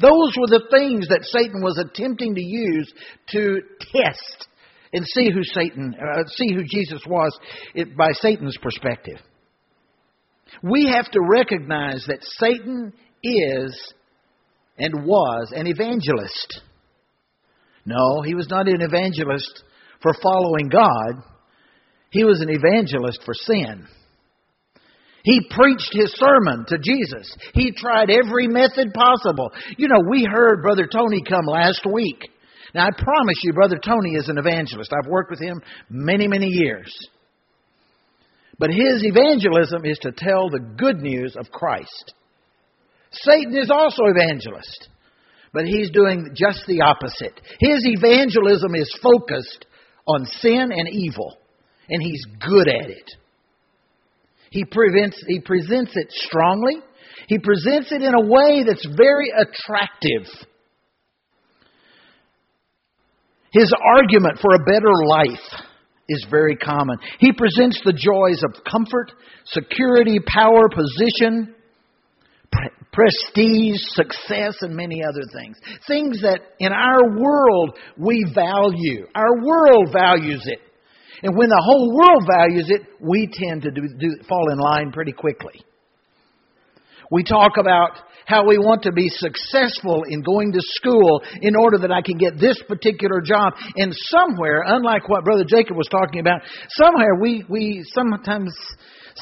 Those 0.00 0.34
were 0.38 0.48
the 0.48 0.66
things 0.70 1.06
that 1.08 1.24
Satan 1.24 1.62
was 1.62 1.78
attempting 1.78 2.34
to 2.34 2.42
use 2.42 2.92
to 3.32 3.60
test 3.80 4.48
and 4.92 5.04
see 5.06 5.30
who 5.30 5.42
Satan, 5.42 5.94
uh, 5.94 6.22
see 6.28 6.52
who 6.54 6.64
Jesus 6.64 7.02
was 7.06 7.38
by 7.96 8.08
Satan's 8.12 8.56
perspective. 8.60 9.18
We 10.62 10.88
have 10.88 11.10
to 11.10 11.20
recognize 11.20 12.04
that 12.08 12.22
Satan 12.22 12.92
is 13.22 13.94
and 14.78 15.04
was 15.04 15.52
an 15.54 15.66
evangelist. 15.66 16.62
No, 17.86 18.22
he 18.22 18.34
was 18.34 18.48
not 18.50 18.68
an 18.68 18.82
evangelist 18.82 19.62
for 20.02 20.12
following 20.22 20.68
God. 20.68 21.22
He 22.10 22.24
was 22.24 22.40
an 22.40 22.50
evangelist 22.50 23.20
for 23.24 23.34
sin. 23.34 23.86
He 25.22 25.48
preached 25.50 25.90
his 25.92 26.12
sermon 26.14 26.66
to 26.68 26.78
Jesus. 26.78 27.36
He 27.54 27.72
tried 27.72 28.10
every 28.10 28.46
method 28.46 28.92
possible. 28.94 29.50
You 29.76 29.88
know, 29.88 30.00
we 30.08 30.28
heard 30.30 30.62
Brother 30.62 30.86
Tony 30.86 31.22
come 31.28 31.46
last 31.46 31.84
week. 31.84 32.20
Now, 32.74 32.86
I 32.86 32.90
promise 32.90 33.36
you, 33.42 33.52
Brother 33.52 33.78
Tony 33.82 34.14
is 34.14 34.28
an 34.28 34.38
evangelist. 34.38 34.92
I've 34.92 35.10
worked 35.10 35.30
with 35.30 35.40
him 35.40 35.60
many, 35.90 36.28
many 36.28 36.46
years. 36.46 36.94
But 38.58 38.70
his 38.70 39.02
evangelism 39.02 39.84
is 39.84 39.98
to 40.02 40.12
tell 40.12 40.48
the 40.48 40.74
good 40.76 40.98
news 40.98 41.34
of 41.36 41.50
Christ. 41.50 42.14
Satan 43.10 43.56
is 43.56 43.70
also 43.70 44.02
evangelist, 44.04 44.88
but 45.56 45.64
he's 45.64 45.88
doing 45.90 46.34
just 46.34 46.64
the 46.68 46.82
opposite. 46.82 47.32
His 47.58 47.80
evangelism 47.86 48.74
is 48.74 48.94
focused 49.02 49.64
on 50.06 50.26
sin 50.26 50.68
and 50.70 50.86
evil, 50.86 51.34
and 51.88 52.02
he's 52.02 52.22
good 52.46 52.68
at 52.68 52.90
it. 52.90 53.10
He, 54.50 54.66
prevents, 54.66 55.16
he 55.26 55.40
presents 55.40 55.92
it 55.94 56.08
strongly. 56.10 56.74
He 57.28 57.38
presents 57.38 57.90
it 57.90 58.02
in 58.02 58.12
a 58.12 58.20
way 58.20 58.64
that's 58.66 58.86
very 58.98 59.30
attractive. 59.30 60.28
His 63.50 63.72
argument 63.96 64.38
for 64.42 64.54
a 64.56 64.64
better 64.66 64.92
life 65.06 65.64
is 66.10 66.26
very 66.30 66.56
common. 66.56 66.98
He 67.18 67.32
presents 67.32 67.80
the 67.82 67.94
joys 67.94 68.42
of 68.44 68.62
comfort, 68.70 69.10
security, 69.46 70.18
power, 70.20 70.68
position, 70.68 71.55
prestige, 72.96 73.76
success, 73.92 74.56
and 74.62 74.74
many 74.74 75.02
other 75.04 75.22
things. 75.36 75.58
Things 75.86 76.22
that 76.22 76.40
in 76.58 76.72
our 76.72 77.20
world 77.20 77.78
we 77.98 78.24
value. 78.34 79.06
Our 79.14 79.44
world 79.44 79.92
values 79.92 80.42
it. 80.46 80.60
And 81.22 81.36
when 81.36 81.48
the 81.48 81.62
whole 81.62 81.94
world 81.94 82.24
values 82.26 82.66
it, 82.68 82.82
we 83.00 83.28
tend 83.30 83.62
to 83.62 83.70
do, 83.70 83.82
do, 83.98 84.16
fall 84.28 84.50
in 84.50 84.58
line 84.58 84.92
pretty 84.92 85.12
quickly. 85.12 85.62
We 87.10 87.22
talk 87.22 87.52
about 87.58 87.90
how 88.26 88.46
we 88.46 88.58
want 88.58 88.82
to 88.82 88.92
be 88.92 89.08
successful 89.08 90.02
in 90.08 90.22
going 90.22 90.52
to 90.52 90.60
school 90.60 91.22
in 91.40 91.54
order 91.54 91.78
that 91.78 91.92
I 91.92 92.02
can 92.02 92.18
get 92.18 92.40
this 92.40 92.60
particular 92.66 93.20
job. 93.20 93.54
And 93.76 93.94
somewhere, 93.94 94.64
unlike 94.66 95.08
what 95.08 95.24
Brother 95.24 95.44
Jacob 95.46 95.76
was 95.76 95.88
talking 95.88 96.20
about, 96.20 96.40
somewhere 96.70 97.14
we, 97.20 97.44
we 97.48 97.84
sometimes 97.94 98.52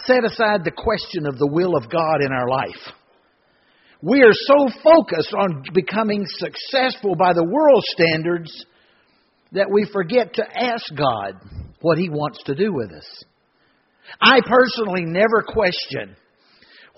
set 0.07 0.25
aside 0.25 0.65
the 0.65 0.73
question 0.73 1.27
of 1.27 1.39
the 1.39 1.47
will 1.47 1.77
of 1.77 1.91
God 1.91 2.23
in 2.23 2.33
our 2.33 2.49
life. 2.49 2.95
We 4.05 4.21
are 4.21 4.35
so 4.35 4.69
focused 4.83 5.33
on 5.33 5.63
becoming 5.73 6.27
successful 6.27 7.15
by 7.15 7.33
the 7.33 7.45
world 7.45 7.83
standards 7.85 8.67
that 9.53 9.71
we 9.73 9.89
forget 9.91 10.35
to 10.35 10.45
ask 10.45 10.85
God 10.95 11.41
what 11.81 11.97
He 11.97 12.11
wants 12.11 12.43
to 12.45 12.55
do 12.55 12.71
with 12.71 12.93
us. 12.93 13.25
I 14.21 14.41
personally 14.47 15.05
never 15.07 15.43
question 15.49 16.17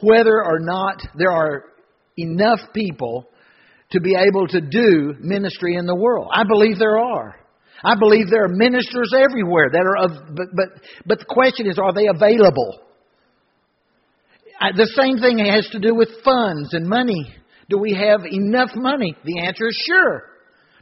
whether 0.02 0.44
or 0.44 0.58
not 0.58 1.00
there 1.16 1.30
are 1.30 1.66
enough 2.16 2.58
people 2.74 3.28
to 3.92 4.00
be 4.00 4.16
able 4.16 4.48
to 4.48 4.60
do 4.60 5.14
ministry 5.20 5.76
in 5.76 5.86
the 5.86 5.94
world. 5.94 6.28
I 6.34 6.42
believe 6.42 6.76
there 6.76 6.98
are. 6.98 7.36
I 7.84 7.94
believe 7.96 8.30
there 8.30 8.46
are 8.46 8.48
ministers 8.48 9.12
everywhere 9.14 9.70
that 9.70 9.86
are 9.86 10.04
of, 10.04 10.34
but, 10.34 10.46
but, 10.56 10.82
but 11.06 11.18
the 11.20 11.24
question 11.26 11.68
is, 11.68 11.78
are 11.78 11.92
they 11.92 12.08
available? 12.08 12.80
The 14.60 14.90
same 15.00 15.18
thing 15.18 15.38
has 15.44 15.68
to 15.72 15.78
do 15.78 15.94
with 15.94 16.08
funds 16.24 16.72
and 16.72 16.86
money. 16.86 17.34
Do 17.68 17.78
we 17.78 17.92
have 17.94 18.20
enough 18.30 18.70
money? 18.74 19.16
The 19.24 19.40
answer 19.40 19.68
is 19.68 19.84
sure. 19.86 20.22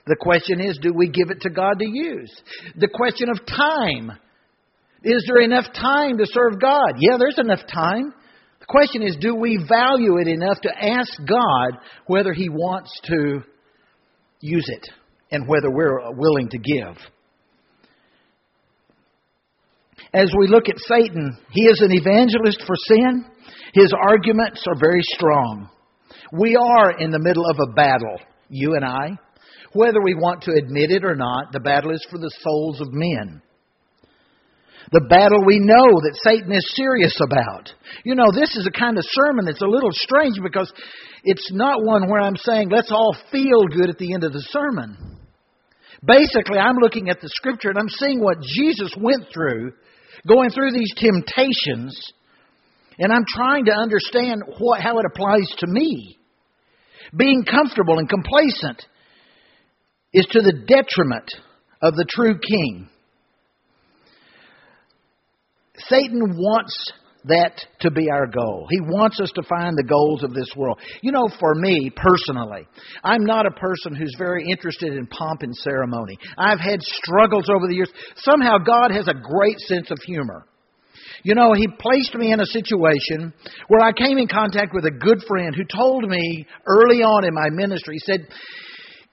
The 0.07 0.17
question 0.21 0.61
is, 0.61 0.79
do 0.83 0.93
we 0.95 1.09
give 1.09 1.31
it 1.31 1.41
to 1.43 1.51
God 1.51 1.79
to 1.79 1.87
use? 1.87 2.31
The 2.77 2.89
question 2.89 3.31
of 3.31 3.45
time. 3.47 4.19
Is 5.03 5.25
there 5.27 5.43
enough 5.43 5.67
time 5.75 6.19
to 6.19 6.27
serve 6.27 6.61
God? 6.61 6.95
Yeah, 6.99 7.17
there's 7.19 7.39
enough 7.39 7.67
time. 7.73 8.13
The 8.61 8.67
question 8.69 9.03
is, 9.03 9.17
do 9.21 9.35
we 9.35 9.59
value 9.69 10.19
it 10.19 10.29
enough 10.29 10.61
to 10.63 10.71
ask 10.83 11.13
God 11.27 11.81
whether 12.07 12.33
He 12.33 12.49
wants 12.49 12.91
to 13.05 13.43
use 14.41 14.69
it 14.69 14.89
and 15.31 15.49
whether 15.49 15.71
we're 15.71 16.13
willing 16.13 16.49
to 16.51 16.59
give? 16.59 16.97
As 20.15 20.33
we 20.39 20.47
look 20.47 20.69
at 20.69 20.79
Satan, 20.79 21.37
he 21.51 21.63
is 21.63 21.81
an 21.81 21.93
evangelist 21.93 22.63
for 22.67 22.77
sin. 22.77 23.25
His 23.75 23.93
arguments 24.09 24.65
are 24.69 24.79
very 24.79 25.03
strong. 25.03 25.69
We 26.33 26.57
are 26.57 26.99
in 26.99 27.11
the 27.11 27.19
middle 27.19 27.45
of 27.45 27.59
a 27.59 27.73
battle, 27.73 28.21
you 28.49 28.75
and 28.77 28.85
I. 28.85 29.19
Whether 29.73 30.01
we 30.01 30.15
want 30.15 30.43
to 30.43 30.53
admit 30.53 30.93
it 30.93 31.05
or 31.05 31.17
not, 31.17 31.51
the 31.53 31.59
battle 31.59 31.91
is 31.91 32.07
for 32.09 32.19
the 32.19 32.31
souls 32.41 32.81
of 32.81 32.93
men. 32.93 33.43
The 34.93 35.07
battle 35.11 35.45
we 35.45 35.59
know 35.59 35.91
that 35.91 36.21
Satan 36.23 36.53
is 36.53 36.73
serious 36.77 37.19
about. 37.27 37.73
You 38.05 38.15
know, 38.15 38.31
this 38.33 38.55
is 38.55 38.69
a 38.69 38.79
kind 38.79 38.97
of 38.97 39.05
sermon 39.09 39.45
that's 39.45 39.63
a 39.63 39.67
little 39.67 39.91
strange 39.91 40.39
because 40.41 40.73
it's 41.25 41.51
not 41.53 41.83
one 41.83 42.09
where 42.09 42.21
I'm 42.21 42.37
saying, 42.37 42.69
let's 42.71 42.93
all 42.93 43.17
feel 43.33 43.67
good 43.75 43.91
at 43.91 43.99
the 43.99 44.15
end 44.15 44.23
of 44.23 44.33
the 44.33 44.47
sermon. 44.51 45.19
Basically, 46.07 46.59
I'm 46.59 46.77
looking 46.77 47.09
at 47.09 47.21
the 47.21 47.31
scripture 47.31 47.71
and 47.71 47.79
I'm 47.79 47.89
seeing 47.89 48.21
what 48.21 48.39
Jesus 48.41 48.95
went 49.01 49.25
through, 49.33 49.73
going 50.29 50.51
through 50.51 50.73
these 50.73 50.93
temptations, 50.95 51.99
and 52.99 53.13
I'm 53.13 53.25
trying 53.35 53.67
to 53.67 53.73
understand 53.73 54.43
what, 54.59 54.81
how 54.81 54.99
it 54.99 55.07
applies 55.07 55.49
to 55.59 55.67
me. 55.67 56.19
Being 57.17 57.45
comfortable 57.45 57.99
and 57.99 58.09
complacent 58.09 58.85
is 60.13 60.27
to 60.31 60.41
the 60.41 60.65
detriment 60.67 61.29
of 61.83 61.95
the 61.95 62.07
true 62.09 62.39
king. 62.39 62.89
Satan 65.77 66.37
wants 66.37 66.93
that 67.27 67.59
to 67.81 67.91
be 67.91 68.11
our 68.11 68.27
goal. 68.27 68.67
He 68.71 68.81
wants 68.81 69.19
us 69.21 69.31
to 69.35 69.43
find 69.43 69.77
the 69.77 69.89
goals 69.89 70.23
of 70.23 70.35
this 70.35 70.51
world. 70.57 70.79
You 71.03 71.13
know, 71.13 71.29
for 71.41 71.55
me 71.55 71.91
personally, 71.95 72.67
I'm 73.03 73.25
not 73.25 73.47
a 73.47 73.51
person 73.51 73.95
who's 73.95 74.15
very 74.19 74.45
interested 74.49 74.93
in 74.93 75.07
pomp 75.07 75.43
and 75.43 75.55
ceremony. 75.57 76.19
I've 76.37 76.61
had 76.61 76.83
struggles 76.83 77.49
over 77.49 77.67
the 77.67 77.75
years. 77.75 77.91
Somehow 78.17 78.59
God 78.59 78.91
has 78.91 79.09
a 79.09 79.15
great 79.15 79.59
sense 79.61 79.91
of 79.91 79.99
humor. 80.05 80.47
You 81.23 81.35
know, 81.35 81.53
He 81.55 81.67
placed 81.69 82.15
me 82.15 82.33
in 82.33 82.41
a 82.41 82.47
situation 82.47 83.33
where 83.69 83.81
I 83.81 83.93
came 83.93 84.19
in 84.19 84.29
contact 84.29 84.73
with 84.75 84.85
a 84.85 84.91
good 84.91 85.23
friend 85.29 85.55
who 85.55 85.65
told 85.65 86.09
me 86.09 86.47
early 86.67 87.03
on 87.03 87.25
in 87.25 87.35
my 87.35 87.51
ministry, 87.51 87.97
he 87.97 88.13
said, 88.13 88.27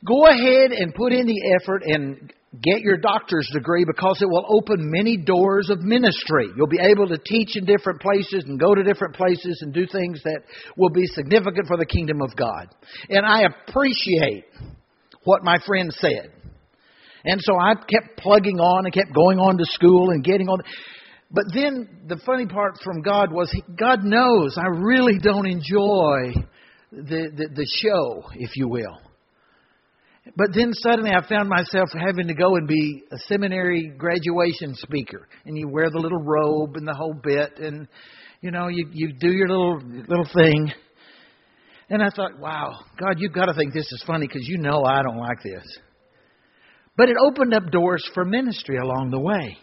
Go 0.05 0.25
ahead 0.25 0.71
and 0.71 0.95
put 0.95 1.13
in 1.13 1.27
the 1.27 1.57
effort 1.61 1.83
and 1.85 2.33
get 2.59 2.81
your 2.81 2.97
doctor's 2.97 3.47
degree 3.53 3.85
because 3.85 4.21
it 4.21 4.27
will 4.27 4.45
open 4.49 4.91
many 4.91 5.15
doors 5.15 5.69
of 5.69 5.79
ministry. 5.79 6.47
You'll 6.57 6.67
be 6.67 6.81
able 6.81 7.07
to 7.07 7.17
teach 7.17 7.55
in 7.55 7.65
different 7.65 8.01
places 8.01 8.43
and 8.45 8.59
go 8.59 8.75
to 8.75 8.83
different 8.83 9.15
places 9.15 9.59
and 9.61 9.73
do 9.73 9.85
things 9.85 10.21
that 10.23 10.41
will 10.75 10.89
be 10.89 11.05
significant 11.05 11.67
for 11.67 11.77
the 11.77 11.85
kingdom 11.85 12.21
of 12.21 12.35
God. 12.35 12.67
And 13.09 13.25
I 13.25 13.43
appreciate 13.43 14.45
what 15.23 15.43
my 15.43 15.59
friend 15.65 15.93
said. 15.93 16.31
And 17.23 17.39
so 17.41 17.53
I 17.57 17.75
kept 17.75 18.17
plugging 18.17 18.59
on 18.59 18.85
and 18.85 18.93
kept 18.93 19.13
going 19.13 19.39
on 19.39 19.57
to 19.57 19.65
school 19.65 20.09
and 20.09 20.23
getting 20.23 20.49
on. 20.49 20.59
But 21.33 21.45
then 21.53 21.87
the 22.07 22.17
funny 22.25 22.45
part 22.45 22.77
from 22.83 23.01
God 23.01 23.31
was 23.31 23.53
God 23.79 24.03
knows 24.03 24.57
I 24.57 24.67
really 24.67 25.17
don't 25.17 25.47
enjoy 25.47 26.33
the, 26.91 27.31
the, 27.35 27.47
the 27.55 27.67
show, 27.81 28.23
if 28.35 28.57
you 28.57 28.67
will. 28.67 28.99
But 30.35 30.49
then 30.53 30.71
suddenly 30.73 31.11
I 31.11 31.27
found 31.27 31.49
myself 31.49 31.89
having 31.93 32.27
to 32.27 32.33
go 32.33 32.55
and 32.55 32.67
be 32.67 33.03
a 33.11 33.17
seminary 33.27 33.93
graduation 33.97 34.75
speaker. 34.75 35.27
And 35.45 35.57
you 35.57 35.67
wear 35.69 35.89
the 35.89 35.99
little 35.99 36.21
robe 36.21 36.75
and 36.75 36.87
the 36.87 36.93
whole 36.93 37.15
bit 37.23 37.57
and 37.57 37.87
you 38.41 38.51
know, 38.51 38.67
you 38.67 38.89
you 38.91 39.13
do 39.13 39.31
your 39.31 39.47
little 39.47 39.79
little 40.07 40.27
thing. 40.33 40.71
And 41.89 42.01
I 42.01 42.09
thought, 42.15 42.39
wow, 42.39 42.79
God, 42.99 43.15
you've 43.17 43.33
got 43.33 43.45
to 43.45 43.53
think 43.53 43.73
this 43.73 43.89
is 43.91 44.03
funny 44.05 44.27
because 44.27 44.47
you 44.47 44.57
know 44.57 44.83
I 44.83 45.03
don't 45.03 45.17
like 45.17 45.43
this. 45.43 45.63
But 46.97 47.09
it 47.09 47.17
opened 47.19 47.53
up 47.53 47.71
doors 47.71 48.03
for 48.13 48.25
ministry 48.25 48.77
along 48.77 49.11
the 49.11 49.19
way 49.19 49.57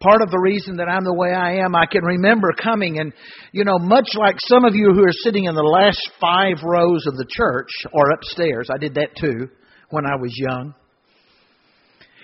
part 0.00 0.22
of 0.22 0.30
the 0.30 0.38
reason 0.38 0.76
that 0.76 0.88
I'm 0.88 1.04
the 1.04 1.14
way 1.14 1.32
I 1.32 1.64
am. 1.64 1.74
I 1.74 1.86
can 1.86 2.04
remember 2.04 2.52
coming 2.52 2.98
and, 2.98 3.12
you 3.52 3.64
know, 3.64 3.78
much 3.78 4.08
like 4.14 4.36
some 4.38 4.64
of 4.64 4.74
you 4.74 4.92
who 4.92 5.02
are 5.04 5.12
sitting 5.24 5.44
in 5.44 5.54
the 5.54 5.62
last 5.62 6.10
five 6.20 6.62
rows 6.62 7.06
of 7.06 7.16
the 7.16 7.26
church 7.28 7.70
or 7.92 8.10
upstairs, 8.10 8.68
I 8.72 8.78
did 8.78 8.94
that 8.94 9.16
too 9.18 9.48
when 9.90 10.04
I 10.06 10.16
was 10.16 10.32
young. 10.36 10.74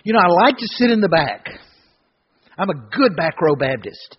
You 0.05 0.13
know, 0.13 0.21
I 0.21 0.29
like 0.29 0.57
to 0.57 0.67
sit 0.67 0.91
in 0.91 1.01
the 1.01 1.09
back. 1.09 1.47
I'm 2.59 2.69
a 2.69 2.75
good 2.75 3.17
back 3.17 3.41
row 3.41 3.57
Baptist. 3.57 4.19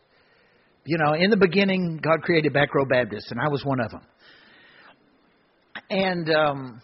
You 0.86 0.98
know, 0.98 1.14
in 1.14 1.30
the 1.30 1.38
beginning, 1.38 2.00
God 2.02 2.22
created 2.24 2.54
back 2.54 2.74
row 2.74 2.86
Baptists, 2.86 3.32
and 3.32 3.40
I 3.40 3.50
was 3.50 3.64
one 3.64 3.80
of 3.80 3.92
them. 3.92 4.02
And 5.90 6.30
um, 6.30 6.82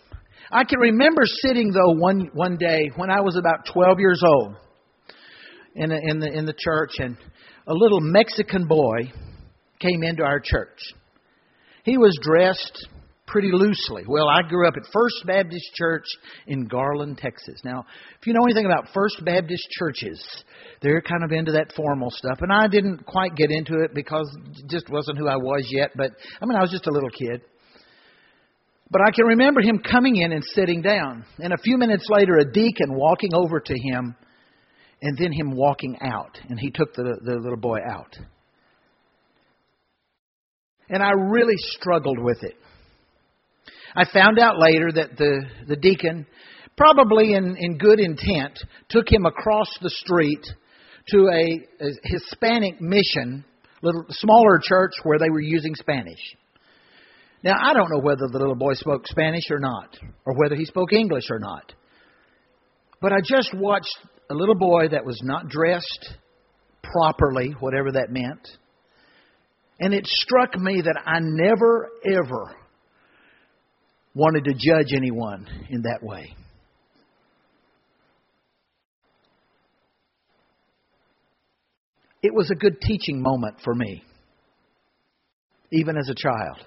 I 0.52 0.64
can 0.64 0.80
remember 0.80 1.22
sitting 1.26 1.72
though 1.72 1.94
one 1.94 2.30
one 2.34 2.58
day 2.58 2.92
when 2.96 3.10
I 3.10 3.22
was 3.22 3.36
about 3.36 3.66
12 3.74 4.00
years 4.00 4.22
old 4.26 4.56
in 5.76 5.90
the, 5.90 6.00
in 6.02 6.20
the, 6.20 6.32
in 6.32 6.46
the 6.46 6.56
church, 6.58 6.92
and 7.00 7.18
a 7.68 7.74
little 7.74 8.00
Mexican 8.02 8.68
boy 8.68 9.12
came 9.80 10.04
into 10.04 10.24
our 10.24 10.40
church. 10.40 10.78
He 11.84 11.98
was 11.98 12.18
dressed 12.22 12.88
pretty 13.30 13.50
loosely. 13.52 14.04
Well, 14.08 14.28
I 14.28 14.42
grew 14.48 14.68
up 14.68 14.74
at 14.76 14.84
First 14.92 15.24
Baptist 15.26 15.66
Church 15.76 16.06
in 16.48 16.66
Garland, 16.66 17.20
Texas. 17.20 17.62
Now, 17.64 17.86
if 18.20 18.28
you 18.28 18.34
know 18.34 18.44
anything 18.44 18.66
about 18.66 18.92
First 18.94 19.24
Baptist 19.24 19.68
churches, 19.78 20.20
they're 20.82 21.02
kind 21.02 21.24
of 21.24 21.32
into 21.32 21.52
that 21.54 21.72
formal 21.76 22.10
stuff, 22.12 22.40
and 22.42 22.52
I 22.52 22.68
didn't 22.68 23.06
quite 23.06 23.36
get 23.36 23.52
into 23.52 23.84
it 23.84 23.94
because 23.94 24.28
it 24.58 24.70
just 24.70 24.90
wasn't 24.90 25.18
who 25.18 25.28
I 25.28 25.36
was 25.36 25.68
yet. 25.70 25.92
But 25.96 26.12
I 26.42 26.46
mean, 26.46 26.58
I 26.58 26.62
was 26.62 26.72
just 26.72 26.88
a 26.88 26.92
little 26.92 27.10
kid. 27.10 27.42
But 28.92 29.02
I 29.06 29.12
can 29.12 29.26
remember 29.26 29.62
him 29.62 29.80
coming 29.80 30.16
in 30.16 30.32
and 30.32 30.44
sitting 30.44 30.82
down, 30.82 31.24
and 31.38 31.54
a 31.54 31.58
few 31.64 31.78
minutes 31.78 32.08
later, 32.10 32.38
a 32.38 32.52
deacon 32.52 32.96
walking 32.96 33.36
over 33.36 33.60
to 33.60 33.74
him 33.74 34.16
and 35.02 35.18
then 35.18 35.32
him 35.32 35.56
walking 35.56 35.98
out. 36.02 36.38
And 36.50 36.60
he 36.60 36.72
took 36.72 36.94
the, 36.94 37.18
the 37.24 37.36
little 37.36 37.58
boy 37.58 37.80
out. 37.90 38.18
And 40.90 41.04
I 41.04 41.12
really 41.12 41.56
struggled 41.58 42.20
with 42.20 42.44
it. 42.44 42.56
I 43.96 44.06
found 44.12 44.40
out 44.40 44.60
later 44.60 44.92
that 44.94 45.18
the, 45.18 45.42
the 45.68 45.76
deacon, 45.76 46.26
probably 46.78 47.34
in, 47.34 47.56
in 47.58 47.78
good 47.78 48.00
intent, 48.00 48.60
took 48.90 49.12
him 49.12 49.26
across 49.26 49.68
the 49.82 49.90
street 49.90 50.46
to 51.10 51.28
a, 51.28 51.86
a 51.86 51.90
Hispanic 52.04 52.82
mission, 52.82 53.44
little 53.82 54.06
smaller 54.10 54.60
church 54.62 54.92
where 55.04 55.18
they 55.18 55.30
were 55.30 55.42
using 55.42 55.74
Spanish. 55.76 56.20
Now 57.44 57.56
I 57.60 57.74
don't 57.74 57.90
know 57.90 58.02
whether 58.02 58.28
the 58.32 58.38
little 58.38 58.56
boy 58.56 58.74
spoke 58.74 59.08
Spanish 59.08 59.50
or 59.50 59.60
not, 59.60 59.98
or 60.26 60.36
whether 60.38 60.56
he 60.56 60.66
spoke 60.66 60.92
English 60.92 61.26
or 61.30 61.40
not. 61.40 61.74
But 63.02 63.14
I 63.14 63.18
just 63.24 63.54
watched 63.54 63.98
a 64.30 64.34
little 64.34 64.56
boy 64.56 64.90
that 64.92 65.06
was 65.06 65.20
not 65.24 65.48
dressed 65.48 66.14
properly, 66.84 67.56
whatever 67.60 67.92
that 67.94 68.10
meant. 68.10 68.48
And 69.80 69.94
it 69.94 70.06
struck 70.06 70.58
me 70.58 70.82
that 70.82 71.02
I 71.06 71.20
never, 71.22 71.90
ever 72.06 72.56
wanted 74.14 74.44
to 74.46 74.54
judge 74.54 74.94
anyone 74.96 75.48
in 75.70 75.84
that 75.84 76.00
way. 76.02 76.36
It 82.22 82.34
was 82.34 82.52
a 82.52 82.56
good 82.56 82.82
teaching 82.82 83.22
moment 83.22 83.62
for 83.64 83.74
me, 83.74 84.04
even 85.72 85.96
as 85.96 86.10
a 86.10 86.16
child. 86.16 86.58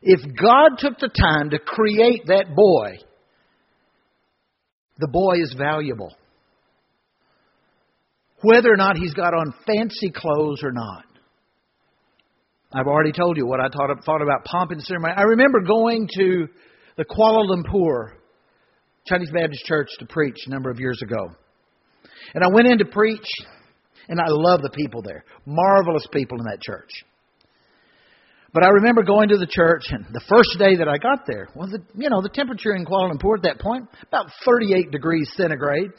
If 0.00 0.20
God 0.40 0.78
took 0.78 0.98
the 0.98 1.08
time 1.08 1.50
to 1.50 1.58
create 1.58 2.22
that 2.28 2.54
boy, 2.54 2.96
the 4.98 5.08
boy 5.08 5.34
is 5.42 5.54
valuable 5.56 6.12
whether 8.42 8.72
or 8.72 8.76
not 8.76 8.96
he's 8.96 9.14
got 9.14 9.34
on 9.34 9.52
fancy 9.66 10.10
clothes 10.14 10.62
or 10.62 10.72
not. 10.72 11.04
I've 12.72 12.86
already 12.86 13.12
told 13.12 13.36
you 13.36 13.46
what 13.46 13.60
I 13.60 13.68
thought, 13.68 14.04
thought 14.04 14.22
about 14.22 14.44
pomp 14.44 14.70
and 14.70 14.82
ceremony. 14.82 15.14
I 15.16 15.22
remember 15.22 15.60
going 15.60 16.08
to 16.16 16.46
the 16.96 17.04
Kuala 17.04 17.48
Lumpur 17.48 18.12
Chinese 19.06 19.30
Baptist 19.32 19.64
Church 19.64 19.88
to 19.98 20.06
preach 20.06 20.36
a 20.46 20.50
number 20.50 20.70
of 20.70 20.78
years 20.78 21.00
ago. 21.02 21.30
And 22.34 22.44
I 22.44 22.48
went 22.52 22.68
in 22.68 22.78
to 22.78 22.84
preach, 22.84 23.26
and 24.08 24.20
I 24.20 24.26
love 24.28 24.60
the 24.60 24.70
people 24.70 25.00
there. 25.02 25.24
Marvelous 25.46 26.06
people 26.12 26.38
in 26.38 26.44
that 26.44 26.60
church. 26.60 26.90
But 28.52 28.64
I 28.64 28.68
remember 28.68 29.02
going 29.02 29.28
to 29.28 29.36
the 29.36 29.46
church, 29.46 29.84
and 29.90 30.06
the 30.12 30.22
first 30.28 30.58
day 30.58 30.76
that 30.76 30.88
I 30.88 30.96
got 30.96 31.26
there, 31.26 31.48
well, 31.54 31.68
the, 31.68 31.82
you 31.94 32.08
know, 32.08 32.22
the 32.22 32.30
temperature 32.30 32.74
in 32.74 32.86
Kuala 32.86 33.12
Lumpur 33.12 33.36
at 33.36 33.42
that 33.42 33.60
point, 33.60 33.86
about 34.06 34.30
38 34.46 34.90
degrees 34.90 35.30
centigrade. 35.36 35.90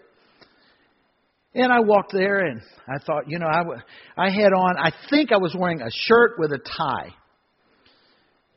And 1.54 1.72
I 1.72 1.80
walked 1.80 2.12
there 2.12 2.40
and 2.40 2.62
I 2.88 3.04
thought, 3.04 3.24
you 3.28 3.40
know, 3.40 3.48
I, 3.48 3.62
I 4.18 4.30
had 4.30 4.54
on, 4.54 4.78
I 4.78 4.92
think 5.10 5.32
I 5.32 5.38
was 5.38 5.56
wearing 5.58 5.82
a 5.82 5.90
shirt 5.92 6.34
with 6.38 6.52
a 6.52 6.60
tie. 6.60 7.14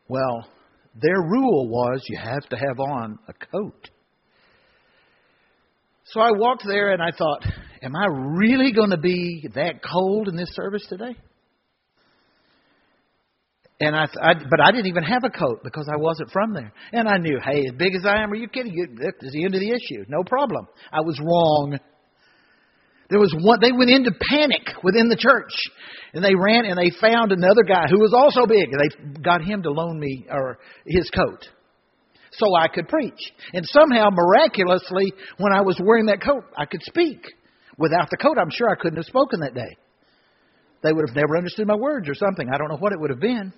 Well, 0.09 0.47
their 0.95 1.21
rule 1.23 1.69
was 1.69 2.03
you 2.09 2.19
have 2.19 2.47
to 2.51 2.57
have 2.57 2.81
on 2.81 3.19
a 3.29 3.33
coat. 3.33 3.91
So 6.05 6.21
I 6.21 6.33
walked 6.33 6.65
there 6.67 6.93
and 6.93 7.03
I 7.03 7.11
thought, 7.17 7.47
am 7.83 7.97
I 7.97 8.07
really 8.07 8.73
going 8.73 8.91
to 8.91 8.99
be 8.99 9.49
that 9.55 9.83
cold 9.83 10.29
in 10.29 10.37
this 10.37 10.51
service 10.55 10.85
today? 10.89 11.17
And 13.83 13.97
I, 13.97 14.05
I, 14.23 14.35
but 14.35 14.61
I 14.63 14.71
didn't 14.71 14.87
even 14.87 15.03
have 15.03 15.25
a 15.25 15.31
coat 15.31 15.65
because 15.65 15.89
I 15.93 15.97
wasn't 15.97 16.31
from 16.31 16.55
there. 16.55 16.73
And 16.93 17.09
I 17.09 17.19
knew, 17.19 17.41
hey, 17.43 17.65
as 17.67 17.75
big 17.77 17.97
as 17.97 18.07
I 18.07 18.23
am, 18.23 18.31
are 18.31 18.37
you 18.37 18.47
kidding? 18.47 18.73
This 18.95 19.13
is 19.23 19.33
the 19.33 19.45
end 19.45 19.57
of 19.57 19.61
the 19.61 19.71
issue. 19.71 20.05
No 20.09 20.23
problem. 20.23 20.69
I 20.93 21.01
was 21.01 21.19
wrong. 21.19 21.81
There 23.11 23.19
was 23.19 23.35
one, 23.43 23.59
they 23.61 23.73
went 23.73 23.91
into 23.91 24.13
panic 24.31 24.63
within 24.85 25.09
the 25.09 25.17
church. 25.17 25.51
And 26.15 26.25
they 26.25 26.37
ran 26.37 26.65
and 26.65 26.79
they 26.79 26.95
found 27.01 27.33
another 27.33 27.65
guy 27.67 27.87
who 27.91 27.99
was 27.99 28.15
also 28.15 28.47
big. 28.47 28.71
And 28.71 28.81
they 28.81 29.21
got 29.21 29.43
him 29.43 29.65
to 29.65 29.71
loan 29.73 29.99
me 29.99 30.27
or 30.31 30.61
his 30.87 31.11
coat 31.11 31.45
so 32.35 32.55
I 32.55 32.69
could 32.69 32.89
preach. 32.89 33.19
And 33.53 33.67
somehow, 33.67 34.11
miraculously, 34.13 35.13
when 35.39 35.53
I 35.53 35.61
was 35.61 35.79
wearing 35.83 36.07
that 36.07 36.23
coat, 36.23 36.45
I 36.57 36.67
could 36.67 36.83
speak. 36.83 37.27
Without 37.79 38.11
the 38.11 38.17
coat, 38.17 38.39
I'm 38.39 38.51
sure 38.51 38.71
I 38.71 38.77
couldn't 38.81 38.97
have 38.97 39.07
spoken 39.07 39.41
that 39.41 39.55
day. 39.55 39.77
They 40.83 40.93
would 40.93 41.09
have 41.09 41.17
never 41.17 41.37
understood 41.37 41.67
my 41.67 41.75
words 41.75 42.09
or 42.09 42.15
something. 42.15 42.49
I 42.49 42.59
don't 42.59 42.69
know 42.69 42.77
what 42.77 42.93
it 42.93 43.01
would 43.01 43.11
have 43.11 43.21
been. 43.21 43.53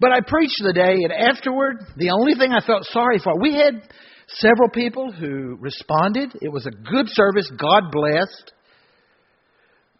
But 0.00 0.12
I 0.12 0.20
preached 0.26 0.60
the 0.62 0.72
day, 0.72 0.94
and 1.02 1.12
afterward, 1.12 1.78
the 1.96 2.10
only 2.10 2.34
thing 2.34 2.52
I 2.52 2.64
felt 2.64 2.84
sorry 2.84 3.18
for, 3.18 3.40
we 3.40 3.54
had 3.54 3.82
several 4.28 4.68
people 4.68 5.12
who 5.12 5.56
responded. 5.60 6.32
It 6.40 6.52
was 6.52 6.66
a 6.66 6.70
good 6.70 7.08
service. 7.08 7.50
God 7.56 7.92
blessed. 7.92 8.52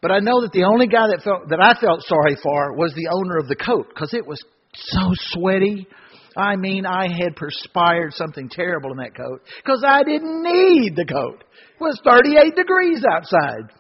But 0.00 0.11
I 0.11 0.18
know 0.18 0.42
that 0.42 0.52
the 0.52 0.64
only 0.64 0.87
guy 0.87 1.09
that 1.09 1.22
felt 1.22 1.48
that 1.48 1.61
I 1.62 1.80
felt 1.80 2.02
sorry 2.02 2.37
for 2.42 2.76
was 2.76 2.92
the 2.94 3.09
owner 3.11 3.38
of 3.38 3.48
the 3.48 3.57
coat 3.57 3.88
because 3.88 4.12
it 4.12 4.26
was 4.26 4.42
so 4.74 5.12
sweaty. 5.33 5.87
I 6.37 6.57
mean, 6.57 6.85
I 6.85 7.07
had 7.09 7.37
perspired 7.37 8.12
something 8.12 8.48
terrible 8.50 8.90
in 8.90 8.98
that 8.98 9.16
coat 9.16 9.40
because 9.64 9.85
I 9.87 10.02
didn't 10.02 10.42
need 10.42 10.96
the 10.96 11.07
coat. 11.07 11.44
It 11.80 11.80
was 11.80 12.00
38 12.04 12.57
degrees 12.57 13.02
outside. 13.11 13.70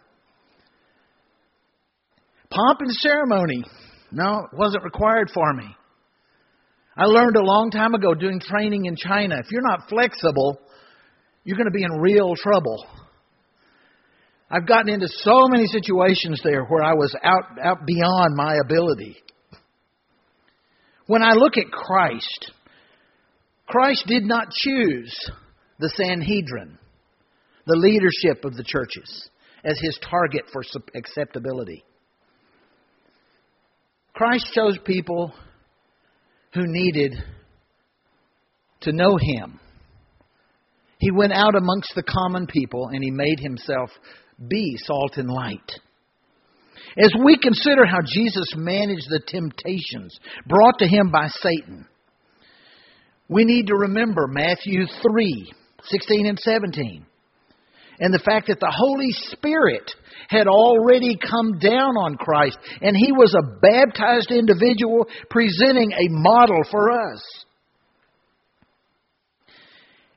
Pomp 2.50 2.80
and 2.80 2.92
ceremony. 2.92 3.64
No, 4.12 4.46
it 4.50 4.56
wasn't 4.56 4.84
required 4.84 5.30
for 5.34 5.52
me. 5.52 5.66
I 6.96 7.06
learned 7.06 7.36
a 7.36 7.42
long 7.42 7.70
time 7.70 7.94
ago 7.94 8.14
doing 8.14 8.40
training 8.40 8.84
in 8.84 8.94
China. 8.96 9.36
If 9.38 9.50
you're 9.50 9.62
not 9.62 9.88
flexible, 9.88 10.60
you're 11.42 11.56
going 11.56 11.70
to 11.70 11.76
be 11.76 11.82
in 11.82 11.90
real 12.00 12.36
trouble. 12.36 12.86
I've 14.48 14.66
gotten 14.66 14.92
into 14.92 15.08
so 15.08 15.48
many 15.48 15.66
situations 15.66 16.40
there 16.44 16.64
where 16.64 16.82
I 16.82 16.94
was 16.94 17.14
out, 17.24 17.58
out 17.62 17.86
beyond 17.86 18.36
my 18.36 18.54
ability. 18.64 19.16
When 21.06 21.22
I 21.22 21.32
look 21.32 21.56
at 21.56 21.72
Christ, 21.72 22.52
Christ 23.66 24.04
did 24.06 24.22
not 24.24 24.52
choose 24.52 25.14
the 25.80 25.92
Sanhedrin, 25.96 26.78
the 27.66 27.76
leadership 27.76 28.44
of 28.44 28.54
the 28.54 28.64
churches, 28.64 29.28
as 29.64 29.78
his 29.82 29.98
target 30.08 30.44
for 30.52 30.62
acceptability. 30.94 31.84
Christ 34.14 34.46
chose 34.54 34.78
people 34.84 35.34
who 36.54 36.62
needed 36.66 37.14
to 38.82 38.92
know 38.92 39.16
him. 39.20 39.60
He 40.98 41.10
went 41.10 41.32
out 41.32 41.54
amongst 41.56 41.92
the 41.94 42.02
common 42.02 42.46
people 42.46 42.88
and 42.88 43.02
he 43.02 43.10
made 43.10 43.40
himself 43.40 43.90
be 44.48 44.76
salt 44.78 45.16
and 45.16 45.28
light. 45.28 45.70
As 46.96 47.12
we 47.24 47.36
consider 47.36 47.84
how 47.84 48.00
Jesus 48.06 48.46
managed 48.56 49.08
the 49.08 49.20
temptations 49.26 50.16
brought 50.46 50.78
to 50.78 50.86
him 50.86 51.10
by 51.10 51.28
Satan, 51.28 51.86
we 53.28 53.44
need 53.44 53.66
to 53.66 53.74
remember 53.74 54.28
Matthew 54.28 54.86
3 54.86 55.52
16 55.86 56.26
and 56.26 56.38
17. 56.38 57.06
And 58.00 58.12
the 58.12 58.22
fact 58.24 58.48
that 58.48 58.60
the 58.60 58.74
Holy 58.74 59.10
Spirit 59.30 59.90
had 60.28 60.46
already 60.46 61.16
come 61.16 61.58
down 61.58 61.96
on 61.96 62.16
Christ, 62.16 62.58
and 62.80 62.96
he 62.96 63.12
was 63.12 63.34
a 63.34 63.58
baptized 63.60 64.30
individual 64.30 65.06
presenting 65.30 65.92
a 65.92 66.08
model 66.10 66.62
for 66.70 66.90
us. 66.90 67.22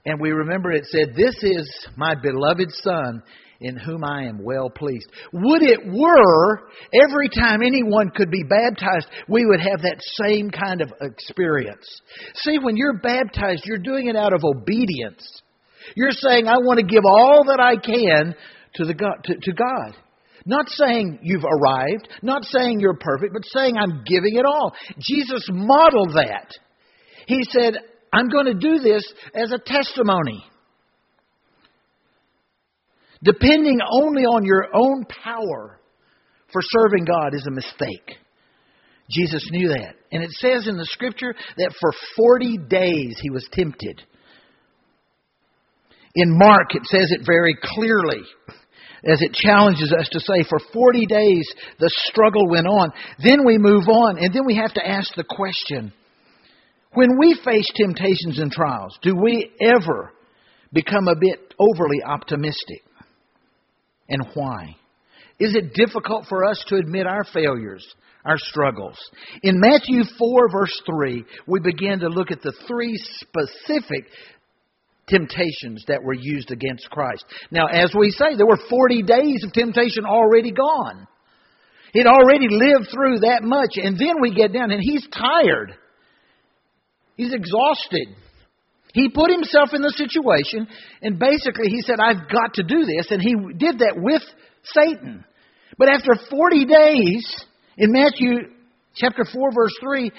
And 0.05 0.21
we 0.21 0.31
remember 0.31 0.71
it 0.71 0.85
said, 0.85 1.09
This 1.15 1.35
is 1.43 1.87
my 1.97 2.15
beloved 2.15 2.71
Son 2.71 3.21
in 3.59 3.75
whom 3.75 4.03
I 4.03 4.23
am 4.23 4.43
well 4.43 4.69
pleased. 4.69 5.09
Would 5.33 5.63
it 5.63 5.79
were 5.85 6.69
every 6.93 7.29
time 7.29 7.61
anyone 7.61 8.11
could 8.15 8.29
be 8.29 8.43
baptized, 8.43 9.07
we 9.27 9.45
would 9.45 9.59
have 9.59 9.81
that 9.81 10.01
same 10.23 10.49
kind 10.49 10.81
of 10.81 10.93
experience. 11.01 11.85
See, 12.35 12.57
when 12.59 12.77
you're 12.77 12.99
baptized, 12.99 13.63
you're 13.65 13.77
doing 13.77 14.07
it 14.07 14.15
out 14.15 14.33
of 14.33 14.43
obedience. 14.43 15.41
You're 15.95 16.12
saying, 16.12 16.47
I 16.47 16.58
want 16.58 16.80
to 16.80 16.86
give 16.86 17.04
all 17.06 17.45
that 17.47 17.60
I 17.60 17.76
can 17.76 18.36
to, 18.76 18.86
the 18.86 18.93
God, 18.93 19.15
to, 19.26 19.36
to 19.36 19.52
God. 19.54 19.95
Not 20.45 20.69
saying 20.69 21.19
you've 21.23 21.43
arrived, 21.43 22.08
not 22.21 22.45
saying 22.45 22.80
you're 22.80 22.97
perfect, 23.00 23.34
but 23.34 23.43
saying 23.45 23.76
I'm 23.78 24.04
giving 24.06 24.36
it 24.36 24.45
all. 24.45 24.73
Jesus 25.00 25.45
modeled 25.52 26.13
that. 26.13 26.50
He 27.28 27.39
said, 27.50 27.73
I'm 28.13 28.30
going 28.30 28.45
to 28.45 28.54
do 28.54 28.80
this 28.80 29.04
as 29.36 29.52
a 29.52 29.60
testimony. 29.60 30.43
Depending 33.23 33.80
only 33.91 34.23
on 34.23 34.45
your 34.45 34.67
own 34.73 35.06
power 35.23 35.80
for 36.54 36.62
serving 36.62 37.06
God 37.06 37.34
is 37.34 37.45
a 37.47 37.52
mistake. 37.52 38.17
Jesus 39.10 39.45
knew 39.52 39.69
that. 39.69 39.95
And 40.12 40.23
it 40.23 40.32
says 40.32 40.67
in 40.67 40.78
the 40.78 40.86
scripture 40.86 41.34
that 41.58 41.73
for 41.80 41.91
40 42.15 42.58
days 42.69 43.17
he 43.21 43.30
was 43.30 43.47
tempted. 43.52 44.02
In 46.17 46.38
Mark, 46.38 46.75
it 46.75 46.86
says 46.86 47.12
it 47.12 47.21
very 47.25 47.56
clearly 47.62 48.21
as 49.06 49.21
it 49.21 49.34
challenges 49.34 49.93
us 49.97 50.10
to 50.10 50.19
say, 50.19 50.43
for 50.49 50.60
40 50.73 51.06
days 51.06 51.47
the 51.80 51.89
struggle 52.10 52.49
went 52.49 52.67
on. 52.67 52.91
Then 53.23 53.45
we 53.45 53.58
move 53.58 53.88
on, 53.88 54.17
and 54.17 54.34
then 54.34 54.45
we 54.45 54.56
have 54.56 54.73
to 54.73 54.86
ask 54.86 55.13
the 55.15 55.23
question 55.23 55.93
when 56.93 57.17
we 57.19 57.39
face 57.45 57.67
temptations 57.75 58.39
and 58.39 58.51
trials, 58.51 58.97
do 59.03 59.15
we 59.15 59.51
ever 59.62 60.12
become 60.73 61.08
a 61.08 61.15
bit 61.15 61.53
overly 61.60 62.01
optimistic? 62.03 62.82
and 64.10 64.25
why? 64.34 64.75
Is 65.39 65.56
it 65.56 65.73
difficult 65.73 66.25
for 66.27 66.45
us 66.45 66.63
to 66.67 66.77
admit 66.77 67.06
our 67.06 67.23
failures, 67.23 67.86
our 68.25 68.38
struggles? 68.38 68.97
In 69.43 69.60
Matthew 69.60 70.03
4, 70.17 70.51
verse 70.51 70.82
3, 70.86 71.23
we 71.45 71.60
begin 71.60 71.99
to 71.99 72.08
look 72.08 72.32
at 72.32 72.41
the 72.41 72.53
three 72.67 72.95
specific 73.19 74.06
temptations 75.10 75.84
that 75.88 76.04
were 76.04 76.13
used 76.13 76.52
against 76.52 76.89
Christ. 76.89 77.26
Now, 77.52 77.67
as 77.67 77.93
we 77.98 78.12
say, 78.12 78.36
there 78.36 78.46
were 78.46 78.60
40 78.70 79.04
days 79.04 79.43
of 79.46 79.54
temptation 79.54 80.06
already 80.06 80.52
gone. 80.52 81.08
He'd 81.93 82.06
already 82.06 82.48
lived 82.50 82.89
through 82.91 83.20
that 83.20 83.43
much, 83.43 83.76
and 83.76 83.98
then 83.98 84.22
we 84.22 84.34
get 84.34 84.54
down, 84.54 84.72
and 84.72 84.82
he's 84.82 85.08
tired. 85.08 85.74
He's 87.15 87.34
exhausted. 87.34 88.10
He 88.93 89.10
put 89.10 89.32
himself 89.32 89.70
in 89.74 89.82
the 89.82 89.93
situation, 89.96 90.67
and 91.02 91.20
basically 91.20 91.70
he 91.70 91.82
said, 91.82 92.00
I've 92.00 92.30
got 92.30 92.56
to 92.56 92.63
do 92.63 92.86
this. 92.86 93.12
And 93.12 93.22
he 93.22 93.34
did 93.58 93.80
that 93.80 93.96
with 93.96 94.22
Satan. 94.63 95.24
But 95.78 95.89
after 95.89 96.13
40 96.30 96.65
days, 96.65 97.46
in 97.78 97.91
Matthew 97.91 98.50
chapter 98.96 99.24
4, 99.32 99.52
verse 99.54 99.74
3, 99.82 100.12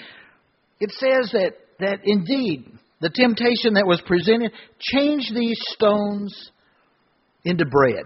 it 0.79 0.91
says 0.91 1.31
that, 1.33 1.53
that 1.79 1.99
indeed 2.03 2.65
the 3.01 3.09
temptation 3.09 3.75
that 3.75 3.87
was 3.87 4.01
presented 4.05 4.51
change 4.79 5.31
these 5.33 5.59
stones 5.73 6.51
into 7.45 7.65
bread. 7.65 8.05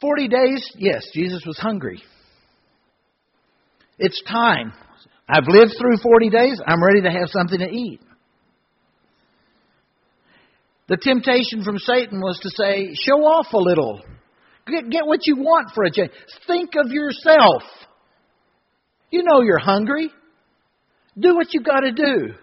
40 0.00 0.28
days, 0.28 0.72
yes, 0.76 1.06
Jesus 1.14 1.42
was 1.46 1.58
hungry. 1.58 2.02
It's 3.98 4.20
time. 4.28 4.72
I've 5.28 5.46
lived 5.46 5.72
through 5.78 5.96
40 6.02 6.30
days. 6.30 6.60
I'm 6.66 6.82
ready 6.82 7.02
to 7.02 7.10
have 7.10 7.28
something 7.28 7.60
to 7.60 7.70
eat. 7.70 8.00
The 10.88 10.98
temptation 11.00 11.62
from 11.64 11.78
Satan 11.78 12.20
was 12.20 12.38
to 12.42 12.50
say, 12.50 12.94
show 12.94 13.24
off 13.24 13.46
a 13.52 13.58
little. 13.58 14.02
Get, 14.66 14.90
get 14.90 15.06
what 15.06 15.20
you 15.26 15.36
want 15.36 15.70
for 15.74 15.84
a 15.84 15.90
change. 15.90 16.10
Think 16.46 16.72
of 16.76 16.90
yourself. 16.90 17.62
You 19.10 19.22
know 19.22 19.40
you're 19.40 19.58
hungry. 19.58 20.10
Do 21.18 21.34
what 21.34 21.48
you've 21.52 21.64
got 21.64 21.80
to 21.80 21.92
do. 21.92 22.34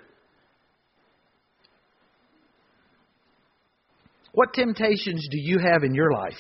What 4.34 4.54
temptations 4.54 5.28
do 5.32 5.38
you 5.40 5.58
have 5.60 5.84
in 5.84 5.94
your 5.94 6.12
life? 6.12 6.40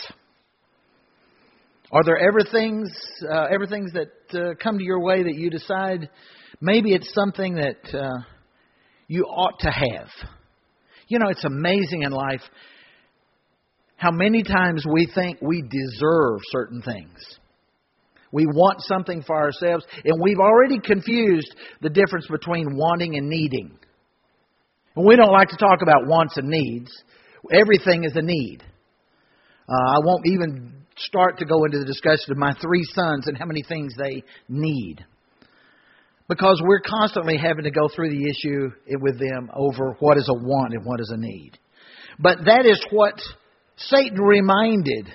Are 1.91 2.03
there 2.03 2.17
ever 2.17 2.41
things, 2.51 2.91
uh, 3.29 3.47
ever 3.51 3.65
things 3.65 3.91
that 3.93 4.39
uh, 4.39 4.53
come 4.61 4.77
to 4.77 4.83
your 4.83 5.01
way 5.01 5.23
that 5.23 5.33
you 5.35 5.49
decide 5.49 6.09
maybe 6.61 6.93
it's 6.93 7.11
something 7.15 7.55
that 7.55 7.97
uh, 7.97 8.23
you 9.07 9.23
ought 9.23 9.59
to 9.61 9.71
have? 9.71 10.07
You 11.07 11.17
know, 11.17 11.29
it's 11.29 11.43
amazing 11.43 12.03
in 12.03 12.11
life 12.11 12.41
how 13.95 14.11
many 14.11 14.43
times 14.43 14.85
we 14.89 15.09
think 15.13 15.41
we 15.41 15.61
deserve 15.61 16.39
certain 16.51 16.81
things. 16.81 17.39
We 18.31 18.45
want 18.45 18.81
something 18.81 19.23
for 19.25 19.35
ourselves, 19.35 19.85
and 20.03 20.21
we've 20.21 20.39
already 20.39 20.79
confused 20.79 21.53
the 21.81 21.89
difference 21.89 22.27
between 22.29 22.75
wanting 22.75 23.17
and 23.17 23.27
needing. 23.27 23.77
And 24.95 25.05
we 25.05 25.15
don't 25.15 25.31
like 25.31 25.49
to 25.49 25.57
talk 25.57 25.81
about 25.81 26.07
wants 26.07 26.37
and 26.37 26.47
needs. 26.47 26.91
Everything 27.51 28.03
is 28.03 28.15
a 28.15 28.21
need. 28.21 28.63
Uh, 29.67 29.73
I 29.73 29.99
won't 30.03 30.25
even 30.25 30.73
start 30.97 31.37
to 31.39 31.45
go 31.45 31.63
into 31.63 31.79
the 31.79 31.85
discussion 31.85 32.31
of 32.31 32.37
my 32.37 32.53
three 32.61 32.83
sons 32.83 33.27
and 33.27 33.37
how 33.37 33.45
many 33.45 33.63
things 33.63 33.93
they 33.97 34.23
need. 34.47 35.05
Because 36.27 36.61
we're 36.63 36.81
constantly 36.81 37.37
having 37.37 37.63
to 37.63 37.71
go 37.71 37.87
through 37.95 38.09
the 38.09 38.29
issue 38.29 38.69
with 39.01 39.19
them 39.19 39.49
over 39.55 39.95
what 39.99 40.17
is 40.17 40.29
a 40.29 40.33
want 40.33 40.73
and 40.73 40.85
what 40.85 40.99
is 40.99 41.11
a 41.11 41.17
need. 41.17 41.57
But 42.19 42.39
that 42.45 42.65
is 42.65 42.83
what 42.91 43.19
Satan 43.77 44.19
reminded 44.19 45.07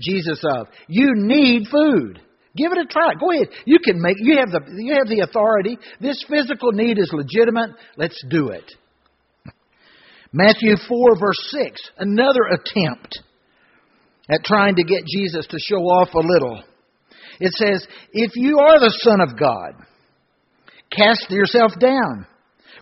Jesus 0.00 0.42
of. 0.44 0.68
You 0.86 1.12
need 1.16 1.66
food. 1.70 2.20
Give 2.56 2.72
it 2.72 2.78
a 2.78 2.86
try. 2.86 3.14
Go 3.18 3.32
ahead. 3.32 3.48
You 3.66 3.78
can 3.84 4.00
make 4.00 4.16
you 4.18 4.38
have 4.38 4.50
the 4.50 4.60
you 4.76 4.94
have 4.94 5.08
the 5.08 5.20
authority. 5.20 5.78
This 6.00 6.24
physical 6.28 6.72
need 6.72 6.98
is 6.98 7.12
legitimate. 7.12 7.70
Let's 7.96 8.22
do 8.28 8.48
it. 8.48 8.70
Matthew 10.32 10.76
4 10.76 11.18
verse 11.18 11.50
6, 11.50 11.80
another 11.98 12.42
attempt 12.50 13.20
at 14.28 14.44
trying 14.44 14.76
to 14.76 14.84
get 14.84 15.04
Jesus 15.06 15.46
to 15.46 15.58
show 15.58 15.80
off 15.80 16.12
a 16.14 16.18
little. 16.18 16.62
It 17.40 17.52
says, 17.52 17.86
If 18.12 18.32
you 18.34 18.58
are 18.58 18.78
the 18.78 18.94
Son 19.02 19.20
of 19.20 19.38
God, 19.38 19.86
Cast 20.90 21.30
yourself 21.30 21.72
down. 21.78 22.26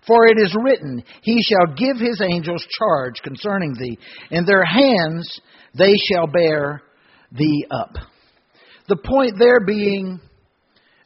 For 0.07 0.27
it 0.27 0.39
is 0.39 0.57
written, 0.63 1.03
He 1.23 1.43
shall 1.43 1.75
give 1.75 1.99
His 1.99 2.21
angels 2.21 2.65
charge 2.79 3.15
concerning 3.25 3.75
thee, 3.75 3.99
and 4.31 4.47
their 4.47 4.65
hands 4.65 5.41
they 5.77 5.93
shall 6.09 6.29
bear 6.29 6.83
thee 7.33 7.67
up. 7.71 7.91
The 8.89 8.97
point 8.97 9.35
there 9.39 9.61
being, 9.67 10.21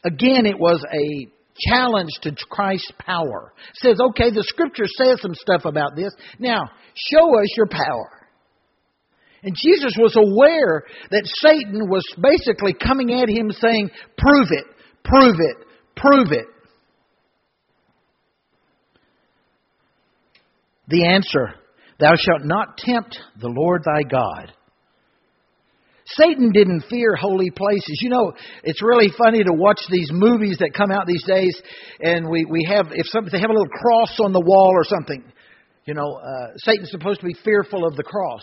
again, 0.05 0.47
it 0.47 0.59
was 0.59 0.85
a 0.93 1.29
challenge 1.69 2.11
to 2.23 2.35
Christ's 2.49 2.93
power. 2.99 3.53
It 3.71 3.77
says, 3.77 3.99
okay, 4.11 4.31
the 4.31 4.45
scripture 4.45 4.87
says 4.87 5.21
some 5.21 5.35
stuff 5.35 5.65
about 5.65 5.97
this. 5.97 6.13
Now, 6.39 6.61
show 6.95 7.39
us 7.39 7.49
your 7.57 7.69
power. 7.69 8.21
And 9.43 9.57
Jesus 9.57 9.95
was 9.99 10.17
aware 10.17 10.85
that 11.11 11.23
Satan 11.25 11.89
was 11.89 12.05
basically 12.21 12.75
coming 12.75 13.21
at 13.21 13.29
him 13.29 13.51
saying, 13.51 13.91
prove 14.19 14.49
it, 14.51 14.65
prove 15.03 15.37
it, 15.39 15.57
prove 15.97 16.33
it. 16.33 16.47
The 20.89 21.07
answer, 21.07 21.55
thou 21.99 22.13
shalt 22.17 22.45
not 22.45 22.77
tempt 22.77 23.19
the 23.41 23.49
Lord 23.49 23.83
thy 23.85 24.03
God. 24.03 24.53
Satan 26.17 26.51
didn't 26.53 26.85
fear 26.91 27.15
holy 27.15 27.51
places. 27.51 28.01
You 28.01 28.11
know, 28.11 28.33
it's 28.65 28.83
really 28.83 29.11
funny 29.17 29.45
to 29.45 29.53
watch 29.53 29.81
these 29.91 30.11
movies 30.13 30.59
that 30.59 30.75
come 30.75 30.91
out 30.91 31.07
these 31.07 31.25
days, 31.25 31.61
and 32.01 32.29
we, 32.29 32.45
we 32.45 32.65
have, 32.69 32.87
if 32.91 33.07
some, 33.07 33.29
they 33.31 33.39
have 33.39 33.51
a 33.51 33.53
little 33.53 33.69
cross 33.69 34.19
on 34.21 34.33
the 34.33 34.41
wall 34.41 34.73
or 34.75 34.85
something, 34.85 35.23
you 35.85 35.95
know, 35.95 36.15
uh, 36.17 36.53
Satan's 36.59 36.91
supposed 36.91 37.21
to 37.21 37.27
be 37.27 37.35
fearful 37.45 37.87
of 37.87 37.97
the 37.97 38.03
cross. 38.03 38.43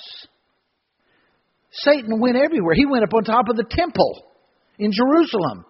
Satan 1.71 2.19
went 2.19 2.37
everywhere. 2.37 2.73
He 2.73 2.85
went 2.85 3.03
up 3.03 3.13
on 3.13 3.23
top 3.23 3.49
of 3.49 3.57
the 3.57 3.65
temple 3.69 4.23
in 4.79 4.91
Jerusalem. 4.91 5.65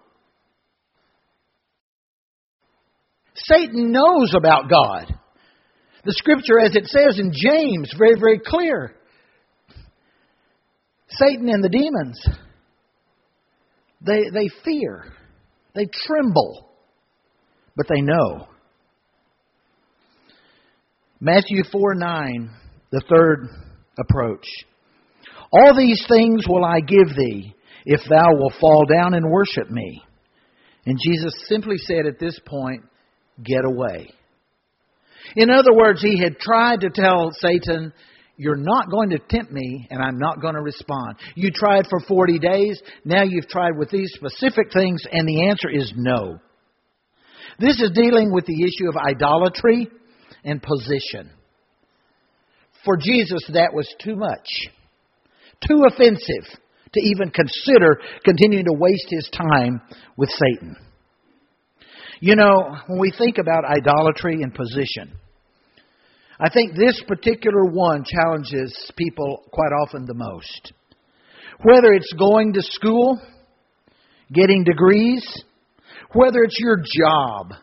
Satan 3.34 3.92
knows 3.92 4.34
about 4.36 4.70
God. 4.70 5.14
The 6.04 6.12
scripture, 6.12 6.58
as 6.60 6.74
it 6.74 6.86
says 6.86 7.18
in 7.18 7.32
James, 7.32 7.92
very, 7.98 8.18
very 8.18 8.40
clear. 8.44 8.94
Satan 11.10 11.48
and 11.48 11.64
the 11.64 11.68
demons, 11.68 12.20
they, 14.00 14.30
they 14.32 14.48
fear, 14.64 15.04
they 15.74 15.86
tremble, 16.06 16.68
but 17.76 17.86
they 17.88 18.00
know. 18.00 18.48
Matthew 21.20 21.64
4 21.72 21.94
9, 21.94 22.50
the 22.92 23.02
third 23.08 23.48
approach. 23.98 24.46
All 25.50 25.76
these 25.76 26.04
things 26.08 26.46
will 26.46 26.64
I 26.64 26.80
give 26.80 27.16
thee 27.16 27.54
if 27.86 28.00
thou 28.08 28.28
wilt 28.32 28.54
fall 28.60 28.84
down 28.84 29.14
and 29.14 29.30
worship 29.30 29.70
me. 29.70 30.02
And 30.84 30.98
Jesus 31.02 31.32
simply 31.48 31.76
said 31.78 32.06
at 32.06 32.18
this 32.18 32.38
point, 32.46 32.82
Get 33.42 33.64
away. 33.64 34.10
In 35.36 35.50
other 35.50 35.72
words, 35.72 36.02
he 36.02 36.18
had 36.18 36.38
tried 36.38 36.80
to 36.80 36.90
tell 36.90 37.30
Satan, 37.32 37.92
You're 38.38 38.56
not 38.56 38.88
going 38.88 39.10
to 39.10 39.18
tempt 39.18 39.50
me, 39.50 39.88
and 39.90 40.00
I'm 40.00 40.16
not 40.16 40.40
going 40.40 40.54
to 40.54 40.62
respond. 40.62 41.16
You 41.34 41.50
tried 41.50 41.86
for 41.90 41.98
40 42.06 42.38
days, 42.38 42.80
now 43.04 43.24
you've 43.24 43.48
tried 43.48 43.76
with 43.76 43.90
these 43.90 44.12
specific 44.14 44.72
things, 44.72 45.02
and 45.10 45.28
the 45.28 45.48
answer 45.48 45.68
is 45.68 45.92
no. 45.96 46.38
This 47.58 47.80
is 47.80 47.90
dealing 47.92 48.32
with 48.32 48.46
the 48.46 48.62
issue 48.62 48.88
of 48.88 48.96
idolatry 48.96 49.88
and 50.44 50.62
position. 50.62 51.30
For 52.84 52.96
Jesus, 52.96 53.42
that 53.54 53.74
was 53.74 53.92
too 54.00 54.14
much, 54.14 54.46
too 55.66 55.82
offensive 55.88 56.60
to 56.92 57.00
even 57.00 57.30
consider 57.30 58.00
continuing 58.24 58.66
to 58.66 58.78
waste 58.78 59.08
his 59.10 59.28
time 59.32 59.80
with 60.16 60.30
Satan. 60.30 60.76
You 62.20 62.36
know, 62.36 62.76
when 62.86 63.00
we 63.00 63.12
think 63.18 63.38
about 63.38 63.64
idolatry 63.64 64.42
and 64.42 64.54
position, 64.54 65.18
I 66.40 66.48
think 66.50 66.76
this 66.76 67.02
particular 67.08 67.64
one 67.64 68.04
challenges 68.04 68.92
people 68.96 69.44
quite 69.50 69.72
often 69.82 70.04
the 70.04 70.14
most. 70.14 70.72
Whether 71.62 71.92
it's 71.92 72.12
going 72.12 72.52
to 72.52 72.62
school, 72.62 73.20
getting 74.32 74.62
degrees, 74.62 75.24
whether 76.12 76.42
it's 76.44 76.58
your 76.60 76.76
job, 76.76 77.54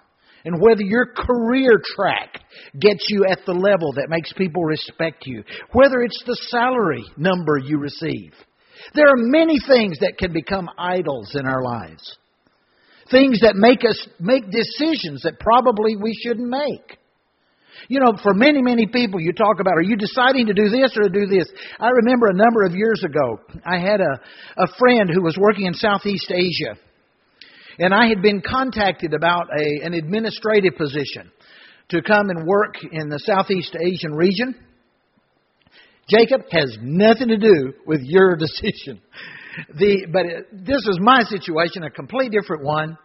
and 0.44 0.62
whether 0.62 0.84
your 0.84 1.08
career 1.08 1.82
track 1.96 2.42
gets 2.80 3.06
you 3.10 3.26
at 3.30 3.40
the 3.46 3.54
level 3.54 3.94
that 3.94 4.10
makes 4.10 4.32
people 4.34 4.64
respect 4.64 5.26
you, 5.26 5.44
whether 5.72 6.02
it's 6.02 6.22
the 6.26 6.38
salary 6.50 7.04
number 7.18 7.58
you 7.58 7.80
receive. 7.80 8.34
There 8.94 9.08
are 9.08 9.18
many 9.18 9.58
things 9.68 10.00
that 10.00 10.18
can 10.20 10.34
become 10.34 10.70
idols 10.78 11.34
in 11.34 11.48
our 11.48 11.64
lives. 11.64 12.18
Things 13.10 13.40
that 13.42 13.56
make 13.56 13.84
us 13.88 14.08
make 14.20 14.44
decisions 14.52 15.24
that 15.24 15.40
probably 15.40 15.96
we 15.96 16.14
shouldn't 16.24 16.50
make. 16.50 16.98
You 17.88 18.00
know, 18.00 18.14
for 18.22 18.34
many, 18.34 18.62
many 18.62 18.88
people, 18.88 19.20
you 19.20 19.34
talk 19.34 19.60
about, 19.60 19.74
are 19.76 19.84
you 19.84 19.96
deciding 19.96 20.48
to 20.48 20.54
do 20.54 20.70
this 20.70 20.96
or 20.98 21.04
to 21.04 21.10
do 21.10 21.28
this? 21.28 21.52
I 21.80 21.90
remember 21.90 22.28
a 22.28 22.34
number 22.34 22.64
of 22.66 22.74
years 22.76 23.04
ago, 23.04 23.40
I 23.66 23.80
had 23.80 24.02
a, 24.02 24.22
a 24.58 24.68
friend 24.78 25.10
who 25.14 25.22
was 25.22 25.38
working 25.40 25.66
in 25.66 25.74
Southeast 25.74 26.32
Asia. 26.32 26.80
And 27.78 27.94
I 27.94 28.08
had 28.08 28.22
been 28.22 28.42
contacted 28.42 29.14
about 29.14 29.50
a, 29.50 29.86
an 29.86 29.94
administrative 29.94 30.78
position 30.78 31.32
to 31.90 32.02
come 32.02 32.30
and 32.30 32.48
work 32.48 32.76
in 32.92 33.10
the 33.10 33.20
Southeast 33.20 33.76
Asian 33.80 34.14
region. 34.14 34.56
Jacob 36.10 36.42
has 36.52 36.78
nothing 36.82 37.28
to 37.30 37.38
do 37.38 37.74
with 37.86 38.02
your 38.04 38.36
decision. 38.38 39.02
The, 39.76 40.08
but 40.12 40.26
uh, 40.26 40.42
this 40.52 40.86
is 40.88 41.00
my 41.00 41.24
situation, 41.24 41.84
a 41.84 41.90
complete 41.90 42.32
different 42.32 42.64
one. 42.64 42.98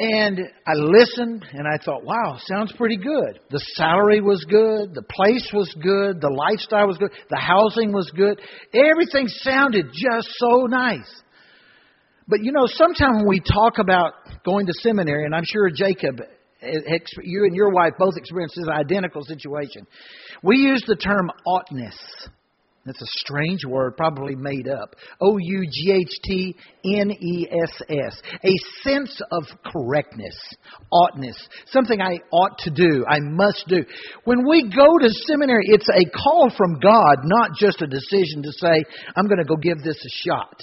And 0.00 0.40
I 0.66 0.72
listened 0.74 1.44
and 1.52 1.68
I 1.68 1.82
thought, 1.84 2.04
wow, 2.04 2.36
sounds 2.48 2.72
pretty 2.72 2.96
good. 2.96 3.38
The 3.50 3.60
salary 3.74 4.20
was 4.20 4.44
good, 4.44 4.92
the 4.92 5.04
place 5.08 5.48
was 5.52 5.72
good, 5.80 6.20
the 6.20 6.34
lifestyle 6.34 6.88
was 6.88 6.98
good, 6.98 7.12
the 7.30 7.38
housing 7.38 7.92
was 7.92 8.10
good. 8.16 8.40
Everything 8.72 9.28
sounded 9.28 9.86
just 9.92 10.28
so 10.38 10.66
nice. 10.66 11.22
But 12.26 12.40
you 12.42 12.50
know, 12.50 12.66
sometimes 12.66 13.18
when 13.18 13.28
we 13.28 13.38
talk 13.38 13.78
about 13.78 14.14
going 14.44 14.66
to 14.66 14.72
seminary, 14.80 15.26
and 15.26 15.34
I'm 15.34 15.44
sure 15.44 15.70
Jacob, 15.70 16.20
eh, 16.60 16.98
you 17.22 17.44
and 17.44 17.54
your 17.54 17.70
wife 17.70 17.92
both 17.96 18.16
experienced 18.16 18.56
this 18.56 18.68
identical 18.68 19.22
situation, 19.22 19.86
we 20.42 20.56
use 20.56 20.82
the 20.88 20.96
term 20.96 21.30
oughtness. 21.46 21.96
That's 22.84 23.00
a 23.00 23.06
strange 23.06 23.64
word, 23.64 23.96
probably 23.96 24.34
made 24.34 24.68
up. 24.68 24.94
O 25.18 25.38
U 25.38 25.66
G 25.72 25.92
H 25.92 26.20
T 26.22 26.54
N 26.84 27.10
E 27.10 27.48
S 27.50 27.82
S. 27.88 28.22
A 28.44 28.52
sense 28.82 29.22
of 29.32 29.44
correctness, 29.64 30.36
oughtness, 30.92 31.36
something 31.68 32.02
I 32.02 32.18
ought 32.30 32.58
to 32.58 32.70
do, 32.70 33.06
I 33.08 33.20
must 33.20 33.64
do. 33.68 33.84
When 34.24 34.46
we 34.46 34.64
go 34.64 34.98
to 34.98 35.08
seminary, 35.26 35.64
it's 35.68 35.88
a 35.88 36.04
call 36.10 36.50
from 36.58 36.78
God, 36.78 37.24
not 37.24 37.52
just 37.58 37.80
a 37.80 37.86
decision 37.86 38.42
to 38.42 38.52
say, 38.52 38.84
I'm 39.16 39.28
going 39.28 39.38
to 39.38 39.44
go 39.44 39.56
give 39.56 39.78
this 39.82 39.96
a 39.96 40.28
shot. 40.28 40.62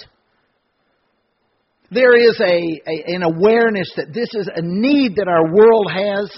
There 1.90 2.16
is 2.16 2.40
a, 2.40 2.44
a 2.44 3.14
an 3.16 3.22
awareness 3.24 3.90
that 3.96 4.14
this 4.14 4.28
is 4.32 4.48
a 4.54 4.62
need 4.62 5.16
that 5.16 5.26
our 5.26 5.52
world 5.52 5.90
has, 5.90 6.30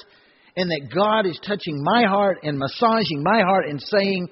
and 0.57 0.70
that 0.70 0.88
God 0.94 1.27
is 1.27 1.38
touching 1.47 1.83
my 1.83 2.05
heart 2.05 2.38
and 2.42 2.59
massaging 2.59 3.23
my 3.23 3.42
heart 3.42 3.66
and 3.68 3.83
saying, 3.83 4.29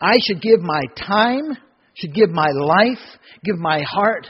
I 0.00 0.14
should 0.26 0.42
give 0.42 0.60
my 0.60 0.82
time, 0.96 1.56
should 1.94 2.14
give 2.14 2.30
my 2.30 2.50
life, 2.50 3.02
give 3.44 3.56
my 3.56 3.82
heart 3.82 4.26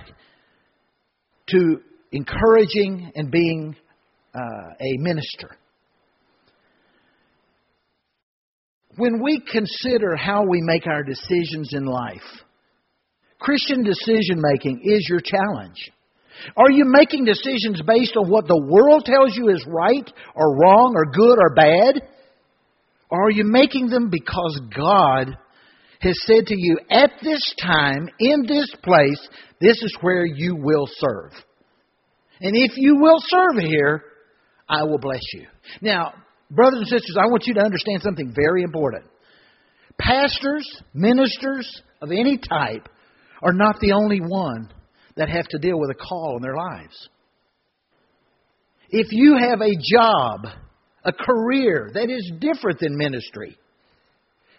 to 1.48 1.76
encouraging 2.12 3.12
and 3.14 3.30
being 3.30 3.74
uh, 4.34 4.38
a 4.38 4.96
minister. 4.98 5.48
When 8.96 9.22
we 9.22 9.42
consider 9.50 10.16
how 10.16 10.44
we 10.48 10.60
make 10.62 10.86
our 10.86 11.02
decisions 11.02 11.70
in 11.72 11.84
life, 11.84 12.22
Christian 13.38 13.82
decision 13.82 14.40
making 14.40 14.80
is 14.84 15.06
your 15.08 15.20
challenge. 15.20 15.90
Are 16.56 16.70
you 16.70 16.84
making 16.86 17.24
decisions 17.24 17.80
based 17.86 18.16
on 18.16 18.30
what 18.30 18.46
the 18.46 18.62
world 18.70 19.04
tells 19.04 19.36
you 19.36 19.48
is 19.48 19.64
right 19.66 20.10
or 20.34 20.56
wrong 20.58 20.94
or 20.94 21.06
good 21.06 21.38
or 21.38 21.54
bad? 21.54 22.02
Or 23.10 23.26
are 23.26 23.30
you 23.30 23.44
making 23.44 23.88
them 23.88 24.10
because 24.10 24.60
God 24.74 25.36
has 26.00 26.14
said 26.24 26.46
to 26.46 26.54
you, 26.56 26.78
at 26.90 27.10
this 27.22 27.42
time, 27.60 28.08
in 28.18 28.46
this 28.46 28.70
place, 28.82 29.28
this 29.60 29.76
is 29.82 29.96
where 30.00 30.26
you 30.26 30.56
will 30.56 30.86
serve. 30.98 31.32
And 32.40 32.54
if 32.54 32.72
you 32.76 32.96
will 32.96 33.18
serve 33.20 33.62
here, 33.62 34.02
I 34.68 34.82
will 34.84 34.98
bless 34.98 35.22
you. 35.32 35.46
Now, 35.80 36.12
brothers 36.50 36.80
and 36.80 36.88
sisters, 36.88 37.16
I 37.18 37.26
want 37.26 37.44
you 37.46 37.54
to 37.54 37.64
understand 37.64 38.02
something 38.02 38.34
very 38.34 38.62
important. 38.62 39.04
Pastors, 39.98 40.68
ministers 40.92 41.82
of 42.02 42.10
any 42.10 42.38
type 42.38 42.88
are 43.42 43.52
not 43.52 43.80
the 43.80 43.92
only 43.92 44.20
one 44.20 44.70
that 45.16 45.28
have 45.28 45.46
to 45.48 45.58
deal 45.58 45.78
with 45.78 45.90
a 45.90 45.94
call 45.94 46.36
in 46.36 46.42
their 46.42 46.56
lives. 46.56 47.08
If 48.90 49.08
you 49.10 49.36
have 49.38 49.60
a 49.60 49.74
job, 49.92 50.46
a 51.04 51.12
career 51.12 51.90
that 51.94 52.10
is 52.10 52.32
different 52.38 52.80
than 52.80 52.96
ministry, 52.96 53.56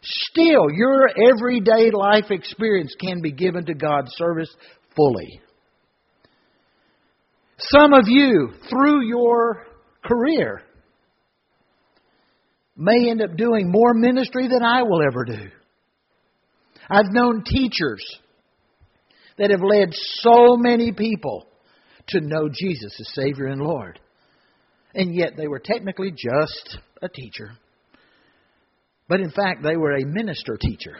Still, 0.10 0.68
your 0.74 1.10
everyday 1.10 1.92
life 1.92 2.32
experience 2.32 2.96
can 3.00 3.22
be 3.22 3.32
given 3.32 3.66
to 3.66 3.74
God's 3.74 4.12
service 4.16 4.54
fully. 4.96 5.42
Some 7.58 7.94
of 7.94 8.04
you, 8.08 8.54
through 8.70 9.06
your 9.06 9.66
career 10.06 10.62
may 12.78 13.10
end 13.10 13.22
up 13.22 13.36
doing 13.36 13.70
more 13.70 13.94
ministry 13.96 14.48
than 14.48 14.64
I 14.64 14.84
will 14.84 15.02
ever 15.02 15.26
do. 15.26 15.50
I've 16.90 17.12
known 17.12 17.44
teachers 17.44 18.04
that 19.38 19.50
have 19.50 19.62
led 19.62 19.90
so 19.92 20.56
many 20.56 20.94
people 20.94 21.48
to 22.10 22.22
know 22.22 22.48
Jesus 22.48 22.96
as 23.00 23.14
Savior 23.14 23.48
and 23.48 23.62
Lord. 23.62 24.00
And 24.94 25.14
yet 25.14 25.34
they 25.36 25.48
were 25.48 25.60
technically 25.60 26.12
just 26.12 26.78
a 27.02 27.10
teacher. 27.10 27.52
But 29.08 29.22
in 29.22 29.32
fact, 29.32 29.64
they 29.64 29.78
were 29.78 29.96
a 29.96 30.06
minister 30.06 30.58
teacher. 30.60 30.96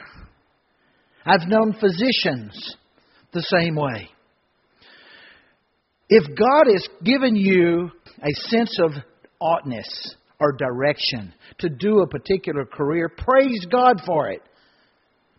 I've 1.26 1.48
known 1.48 1.74
physicians 1.74 2.76
the 3.32 3.42
same 3.42 3.76
way. 3.76 4.08
If 6.08 6.24
God 6.38 6.72
has 6.72 6.88
given 7.04 7.36
you 7.36 7.90
a 8.22 8.48
sense 8.48 8.78
of 8.80 8.92
oughtness 9.40 10.16
or 10.40 10.52
direction 10.52 11.34
to 11.58 11.68
do 11.68 12.00
a 12.00 12.08
particular 12.08 12.64
career, 12.64 13.10
praise 13.14 13.66
God 13.70 14.00
for 14.06 14.30
it. 14.30 14.42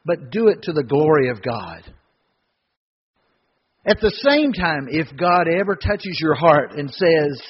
But 0.06 0.30
do 0.32 0.48
it 0.48 0.62
to 0.64 0.74
the 0.74 0.84
glory 0.84 1.30
of 1.30 1.42
God. 1.42 1.94
At 3.86 4.00
the 4.00 4.14
same 4.30 4.54
time, 4.54 4.88
if 4.90 5.08
God 5.18 5.48
ever 5.48 5.76
touches 5.76 6.20
your 6.22 6.36
heart 6.36 6.74
and 6.78 6.90
says, 6.92 7.42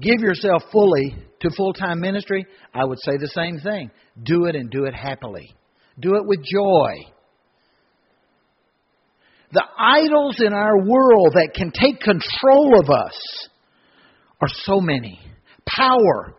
give 0.00 0.20
yourself 0.20 0.62
fully 0.72 1.14
to 1.40 1.50
full 1.56 1.72
time 1.72 2.00
ministry, 2.00 2.46
I 2.74 2.84
would 2.84 2.98
say 3.00 3.12
the 3.18 3.28
same 3.28 3.58
thing. 3.60 3.90
Do 4.22 4.46
it 4.46 4.56
and 4.56 4.70
do 4.70 4.84
it 4.84 4.94
happily. 4.94 5.54
Do 5.98 6.16
it 6.16 6.26
with 6.26 6.40
joy. 6.42 7.12
The 9.52 9.64
idols 9.78 10.40
in 10.40 10.54
our 10.54 10.78
world 10.78 11.32
that 11.34 11.50
can 11.54 11.70
take 11.70 12.00
control 12.00 12.80
of 12.80 12.88
us 12.88 13.48
are 14.40 14.48
so 14.48 14.80
many. 14.80 15.20
Power, 15.66 16.34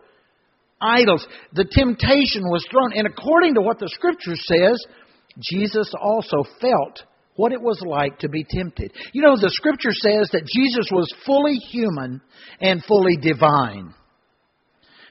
idols. 0.80 1.26
The 1.52 1.64
temptation 1.64 2.42
was 2.50 2.66
thrown. 2.70 2.92
And 2.94 3.06
according 3.06 3.54
to 3.54 3.60
what 3.60 3.78
the 3.78 3.88
scripture 3.88 4.34
says, 4.34 4.84
Jesus 5.40 5.92
also 6.00 6.44
felt 6.60 7.04
what 7.36 7.52
it 7.52 7.60
was 7.60 7.80
like 7.84 8.18
to 8.20 8.28
be 8.28 8.44
tempted. 8.48 8.92
You 9.12 9.22
know, 9.22 9.36
the 9.36 9.50
scripture 9.50 9.92
says 9.92 10.30
that 10.32 10.48
Jesus 10.54 10.88
was 10.92 11.12
fully 11.26 11.56
human 11.70 12.20
and 12.60 12.84
fully 12.84 13.16
divine. 13.16 13.94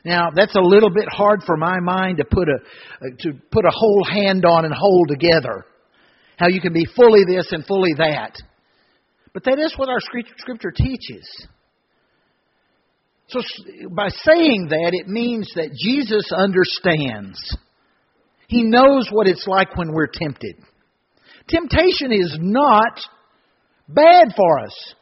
Now, 0.06 0.30
that's 0.36 0.56
a 0.56 0.62
little 0.62 0.90
bit 0.90 1.08
hard 1.10 1.44
for 1.46 1.56
my 1.56 1.80
mind 1.80 2.18
to 2.18 2.26
put 2.26 2.48
a 2.50 2.56
uh, 2.56 3.10
to 3.20 3.34
put 3.52 3.66
a 3.66 3.72
whole 3.72 4.04
hand 4.04 4.46
on 4.46 4.66
and 4.66 4.74
hold 4.74 5.08
together. 5.08 5.66
How 6.38 6.48
you 6.50 6.60
can 6.60 6.74
be 6.74 6.86
fully 6.96 7.24
this 7.26 7.48
and 7.52 7.66
fully 7.66 7.94
that. 7.98 8.36
But 9.34 9.46
that 9.46 9.60
is 9.60 9.74
what 9.78 9.90
our 9.90 10.00
scripture 10.00 10.72
teaches. 10.72 11.48
So, 13.28 13.42
by 13.96 14.10
saying 14.10 14.68
that, 14.70 14.92
it 14.92 15.08
means 15.08 15.52
that 15.56 15.72
Jesus 15.74 16.30
understands. 16.36 17.40
He 18.48 18.64
knows 18.64 19.08
what 19.10 19.28
it's 19.28 19.48
like 19.48 19.76
when 19.78 19.94
we're 19.94 20.10
tempted. 20.14 20.56
Temptation 21.48 22.12
is 22.12 22.38
not 22.40 23.00
bad 23.88 24.30
for 24.36 24.60
us. 24.60 24.96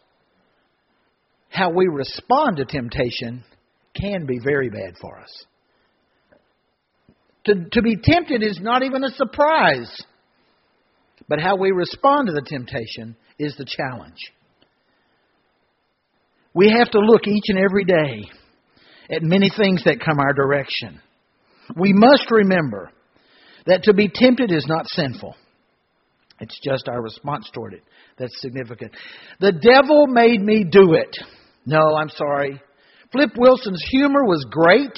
How 1.49 1.69
we 1.71 1.87
respond 1.87 2.57
to 2.57 2.65
temptation 2.65 3.43
can 3.93 4.25
be 4.25 4.39
very 4.43 4.69
bad 4.69 4.95
for 4.99 5.19
us. 5.19 5.45
To, 7.45 7.55
to 7.71 7.81
be 7.81 7.97
tempted 8.01 8.43
is 8.43 8.59
not 8.61 8.83
even 8.83 9.03
a 9.03 9.09
surprise, 9.09 9.91
but 11.27 11.39
how 11.39 11.57
we 11.57 11.71
respond 11.71 12.27
to 12.27 12.33
the 12.33 12.45
temptation 12.47 13.15
is 13.39 13.55
the 13.57 13.65
challenge. 13.65 14.19
We 16.53 16.73
have 16.77 16.91
to 16.91 16.99
look 16.99 17.27
each 17.27 17.45
and 17.47 17.57
every 17.57 17.85
day 17.85 18.29
at 19.09 19.23
many 19.23 19.49
things 19.49 19.83
that 19.85 20.03
come 20.03 20.19
our 20.19 20.33
direction. 20.33 20.99
We 21.75 21.93
must 21.93 22.29
remember 22.29 22.91
that 23.65 23.83
to 23.83 23.93
be 23.93 24.09
tempted 24.13 24.51
is 24.51 24.65
not 24.67 24.87
sinful. 24.87 25.35
It's 26.41 26.59
just 26.63 26.89
our 26.89 27.01
response 27.01 27.49
toward 27.53 27.73
it 27.73 27.83
that's 28.17 28.41
significant. 28.41 28.91
The 29.39 29.51
devil 29.51 30.07
made 30.07 30.41
me 30.41 30.65
do 30.69 30.95
it. 30.95 31.15
No, 31.65 31.95
I'm 31.95 32.09
sorry. 32.09 32.61
Flip 33.11 33.29
Wilson's 33.37 33.83
humor 33.91 34.23
was 34.23 34.45
great, 34.49 34.97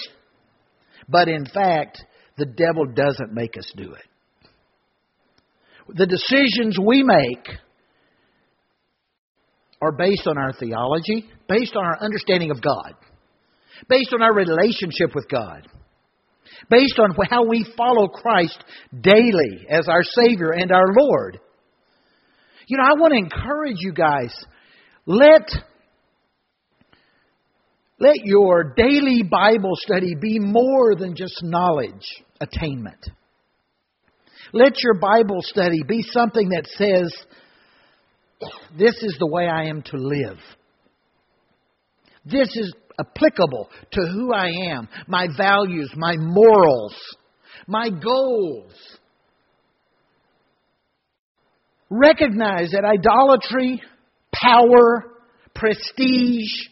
but 1.09 1.27
in 1.27 1.45
fact, 1.45 2.03
the 2.37 2.45
devil 2.45 2.85
doesn't 2.85 3.33
make 3.33 3.57
us 3.57 3.71
do 3.75 3.93
it. 3.93 4.05
The 5.95 6.07
decisions 6.07 6.77
we 6.79 7.03
make 7.03 7.47
are 9.81 9.91
based 9.91 10.27
on 10.27 10.37
our 10.37 10.53
theology, 10.53 11.25
based 11.49 11.75
on 11.75 11.83
our 11.83 12.01
understanding 12.01 12.51
of 12.51 12.61
God, 12.61 12.93
based 13.89 14.13
on 14.13 14.21
our 14.21 14.33
relationship 14.33 15.13
with 15.13 15.27
God, 15.29 15.67
based 16.69 16.99
on 16.99 17.15
how 17.29 17.45
we 17.45 17.65
follow 17.77 18.07
Christ 18.07 18.63
daily 18.99 19.65
as 19.69 19.87
our 19.87 20.03
Savior 20.03 20.51
and 20.51 20.71
our 20.71 20.93
Lord. 20.97 21.39
You 22.67 22.77
know, 22.77 22.83
I 22.83 22.93
want 22.93 23.13
to 23.13 23.17
encourage 23.17 23.77
you 23.79 23.93
guys. 23.93 24.33
Let 25.05 25.49
let 27.99 28.15
your 28.23 28.73
daily 28.75 29.23
Bible 29.23 29.73
study 29.75 30.15
be 30.19 30.39
more 30.39 30.95
than 30.95 31.15
just 31.15 31.41
knowledge 31.43 32.03
attainment. 32.41 32.99
Let 34.51 34.73
your 34.83 34.95
Bible 34.95 35.39
study 35.41 35.81
be 35.87 36.03
something 36.03 36.49
that 36.49 36.67
says, 36.67 37.13
This 38.77 38.95
is 39.01 39.15
the 39.19 39.27
way 39.27 39.47
I 39.47 39.65
am 39.65 39.81
to 39.83 39.97
live. 39.97 40.37
This 42.25 42.49
is 42.55 42.73
applicable 42.99 43.69
to 43.91 44.01
who 44.01 44.33
I 44.33 44.49
am, 44.71 44.87
my 45.07 45.27
values, 45.37 45.91
my 45.95 46.15
morals, 46.17 46.95
my 47.67 47.89
goals. 47.89 48.73
Recognize 51.89 52.71
that 52.71 52.85
idolatry, 52.85 53.81
power, 54.33 55.05
prestige, 55.55 56.69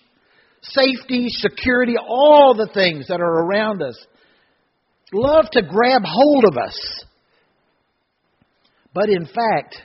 safety, 0.62 1.28
security, 1.30 1.96
all 1.98 2.56
the 2.56 2.70
things 2.74 3.08
that 3.08 3.22
are 3.22 3.46
around 3.46 3.82
us 3.82 3.96
love 5.14 5.46
to 5.52 5.62
grab 5.62 6.02
hold 6.06 6.46
of 6.46 6.58
us. 6.58 7.06
But 8.94 9.10
in 9.10 9.26
fact, 9.26 9.78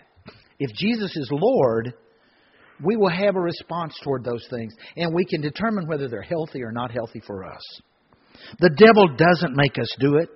if 0.58 0.74
Jesus 0.74 1.16
is 1.16 1.28
Lord, 1.30 1.94
we 2.84 2.96
will 2.96 3.10
have 3.10 3.36
a 3.36 3.40
response 3.40 3.94
toward 4.02 4.24
those 4.24 4.46
things, 4.50 4.74
and 4.96 5.14
we 5.14 5.24
can 5.24 5.40
determine 5.40 5.86
whether 5.86 6.08
they're 6.08 6.22
healthy 6.22 6.62
or 6.62 6.72
not 6.72 6.90
healthy 6.90 7.20
for 7.26 7.44
us. 7.44 7.62
The 8.58 8.70
devil 8.70 9.16
doesn't 9.16 9.56
make 9.56 9.78
us 9.78 9.94
do 9.98 10.16
it. 10.16 10.28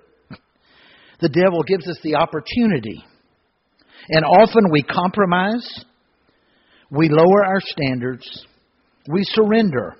The 1.19 1.29
devil 1.29 1.61
gives 1.63 1.87
us 1.87 1.99
the 2.03 2.15
opportunity. 2.15 3.03
And 4.09 4.25
often 4.25 4.71
we 4.71 4.81
compromise, 4.81 5.85
we 6.89 7.09
lower 7.09 7.45
our 7.45 7.61
standards, 7.61 8.45
we 9.07 9.23
surrender, 9.23 9.95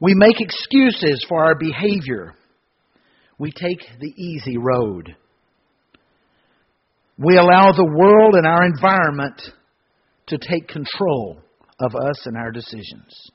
we 0.00 0.14
make 0.14 0.40
excuses 0.40 1.24
for 1.28 1.44
our 1.44 1.54
behavior, 1.58 2.34
we 3.38 3.52
take 3.52 3.80
the 4.00 4.12
easy 4.16 4.56
road. 4.56 5.14
We 7.18 7.36
allow 7.36 7.72
the 7.72 7.84
world 7.84 8.34
and 8.34 8.46
our 8.46 8.64
environment 8.64 9.40
to 10.28 10.38
take 10.38 10.68
control 10.68 11.38
of 11.80 11.94
us 11.94 12.26
and 12.26 12.36
our 12.36 12.50
decisions. 12.50 13.30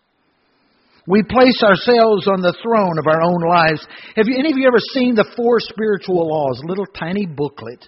We 1.07 1.23
place 1.23 1.63
ourselves 1.63 2.27
on 2.27 2.41
the 2.41 2.55
throne 2.61 2.99
of 2.99 3.07
our 3.07 3.21
own 3.21 3.41
lives. 3.49 3.85
Have 4.15 4.27
you, 4.27 4.37
any 4.37 4.51
of 4.51 4.57
you 4.57 4.67
ever 4.67 4.79
seen 4.93 5.15
the 5.15 5.29
Four 5.35 5.59
Spiritual 5.59 6.27
Laws, 6.27 6.61
little 6.63 6.85
tiny 6.85 7.25
booklet 7.25 7.87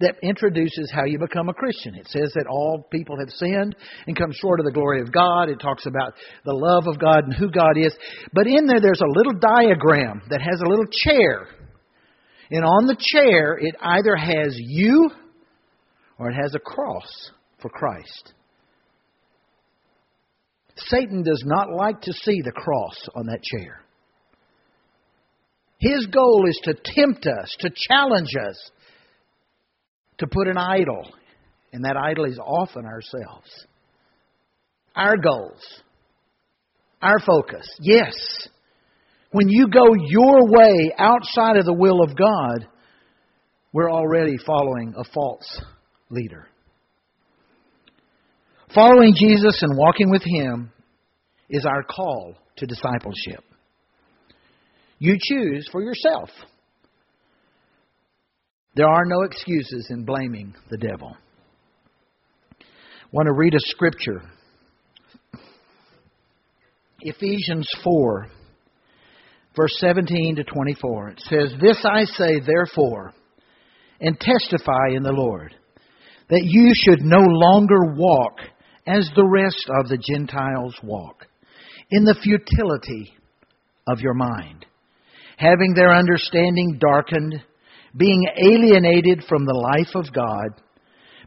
that 0.00 0.16
introduces 0.22 0.92
how 0.94 1.04
you 1.04 1.18
become 1.18 1.48
a 1.48 1.54
Christian? 1.54 1.94
It 1.94 2.08
says 2.08 2.32
that 2.34 2.46
all 2.50 2.86
people 2.90 3.16
have 3.18 3.30
sinned 3.30 3.76
and 4.06 4.16
come 4.16 4.30
short 4.32 4.60
of 4.60 4.66
the 4.66 4.72
glory 4.72 5.00
of 5.00 5.12
God. 5.12 5.48
It 5.48 5.58
talks 5.60 5.86
about 5.86 6.12
the 6.44 6.52
love 6.52 6.86
of 6.86 6.98
God 6.98 7.24
and 7.24 7.34
who 7.34 7.50
God 7.50 7.78
is. 7.78 7.96
But 8.34 8.46
in 8.46 8.66
there, 8.66 8.80
there's 8.80 9.00
a 9.00 9.16
little 9.16 9.40
diagram 9.40 10.22
that 10.28 10.42
has 10.42 10.60
a 10.60 10.68
little 10.68 10.86
chair. 11.04 11.48
And 12.50 12.64
on 12.64 12.86
the 12.86 12.96
chair, 12.98 13.56
it 13.58 13.74
either 13.80 14.16
has 14.16 14.54
you 14.58 15.10
or 16.18 16.30
it 16.30 16.34
has 16.34 16.54
a 16.54 16.58
cross 16.58 17.30
for 17.62 17.70
Christ. 17.70 18.34
Satan 20.88 21.22
does 21.22 21.42
not 21.46 21.68
like 21.70 22.00
to 22.02 22.12
see 22.12 22.40
the 22.42 22.52
cross 22.52 23.08
on 23.14 23.26
that 23.26 23.42
chair. 23.42 23.80
His 25.78 26.06
goal 26.06 26.44
is 26.46 26.60
to 26.64 26.74
tempt 26.74 27.26
us, 27.26 27.56
to 27.60 27.70
challenge 27.88 28.30
us, 28.48 28.70
to 30.18 30.26
put 30.26 30.46
an 30.46 30.58
idol, 30.58 31.10
and 31.72 31.84
that 31.84 31.96
idol 31.96 32.26
is 32.26 32.38
often 32.38 32.84
ourselves. 32.84 33.48
Our 34.94 35.16
goals, 35.16 35.62
our 37.00 37.18
focus. 37.20 37.66
Yes, 37.80 38.12
when 39.32 39.48
you 39.48 39.68
go 39.68 39.94
your 39.94 40.50
way 40.50 40.92
outside 40.98 41.56
of 41.56 41.64
the 41.64 41.72
will 41.72 42.02
of 42.02 42.16
God, 42.16 42.68
we're 43.72 43.90
already 43.90 44.36
following 44.44 44.92
a 44.98 45.04
false 45.14 45.62
leader. 46.10 46.49
Following 48.74 49.14
Jesus 49.16 49.62
and 49.62 49.76
walking 49.76 50.10
with 50.10 50.22
Him 50.24 50.70
is 51.48 51.66
our 51.66 51.82
call 51.82 52.36
to 52.56 52.66
discipleship. 52.66 53.42
You 55.00 55.16
choose 55.20 55.68
for 55.72 55.82
yourself. 55.82 56.28
There 58.76 58.86
are 58.86 59.04
no 59.06 59.22
excuses 59.22 59.88
in 59.90 60.04
blaming 60.04 60.54
the 60.70 60.76
devil. 60.76 61.16
I 62.60 62.64
want 63.10 63.26
to 63.26 63.32
read 63.32 63.54
a 63.54 63.60
scripture. 63.60 64.22
Ephesians 67.00 67.66
4, 67.82 68.28
verse 69.56 69.74
17 69.78 70.36
to 70.36 70.44
24. 70.44 71.08
It 71.08 71.20
says, 71.28 71.54
This 71.60 71.84
I 71.84 72.04
say, 72.04 72.38
therefore, 72.46 73.14
and 74.00 74.20
testify 74.20 74.90
in 74.94 75.02
the 75.02 75.12
Lord, 75.12 75.56
that 76.28 76.44
you 76.44 76.70
should 76.72 77.02
no 77.02 77.18
longer 77.18 77.94
walk 77.96 78.38
as 78.86 79.08
the 79.14 79.26
rest 79.26 79.68
of 79.80 79.88
the 79.88 79.98
Gentiles 79.98 80.74
walk, 80.82 81.26
in 81.90 82.04
the 82.04 82.16
futility 82.22 83.14
of 83.86 84.00
your 84.00 84.14
mind 84.14 84.66
having 85.40 85.72
their 85.74 85.96
understanding 85.96 86.78
darkened, 86.78 87.34
being 87.96 88.22
alienated 88.36 89.24
from 89.26 89.46
the 89.46 89.54
life 89.72 89.94
of 89.94 90.12
God 90.12 90.50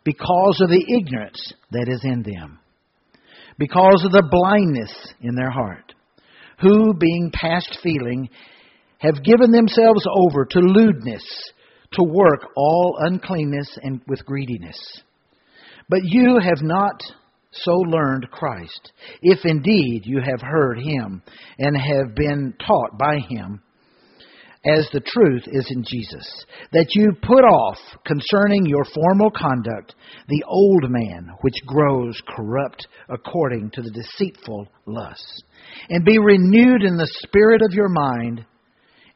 because 0.03 0.59
of 0.61 0.69
the 0.69 0.85
ignorance 0.99 1.51
that 1.71 1.87
is 1.89 2.01
in 2.03 2.21
them, 2.21 2.59
because 3.57 4.03
of 4.05 4.11
the 4.11 4.27
blindness 4.29 4.93
in 5.21 5.33
their 5.33 5.49
heart, 5.49 5.93
who, 6.61 6.93
being 6.93 7.31
past 7.33 7.79
feeling, 7.81 8.29
have 8.99 9.23
given 9.23 9.51
themselves 9.51 10.05
over 10.15 10.45
to 10.45 10.59
lewdness, 10.59 11.23
to 11.93 12.03
work 12.03 12.45
all 12.55 12.97
uncleanness 12.99 13.79
and 13.81 13.99
with 14.07 14.23
greediness. 14.25 14.77
But 15.89 16.01
you 16.03 16.39
have 16.39 16.61
not 16.61 17.01
so 17.53 17.73
learned 17.73 18.29
Christ, 18.31 18.91
if 19.21 19.39
indeed 19.45 20.03
you 20.05 20.19
have 20.19 20.41
heard 20.41 20.79
him 20.79 21.21
and 21.59 21.77
have 21.77 22.15
been 22.15 22.53
taught 22.65 22.97
by 22.97 23.19
him 23.29 23.61
as 24.65 24.87
the 24.93 25.01
truth 25.01 25.43
is 25.47 25.67
in 25.71 25.83
Jesus, 25.85 26.45
that 26.71 26.87
you 26.91 27.11
put 27.21 27.43
off 27.43 27.77
concerning 28.05 28.65
your 28.65 28.85
formal 28.85 29.29
conduct 29.29 29.93
the 30.29 30.43
old 30.47 30.89
man 30.89 31.29
which 31.41 31.55
grows 31.65 32.19
corrupt 32.29 32.87
according 33.09 33.69
to 33.71 33.81
the 33.81 33.91
deceitful 33.91 34.67
lusts, 34.85 35.43
and 35.89 36.05
be 36.05 36.17
renewed 36.17 36.83
in 36.83 36.95
the 36.95 37.11
spirit 37.23 37.61
of 37.61 37.73
your 37.73 37.89
mind, 37.89 38.45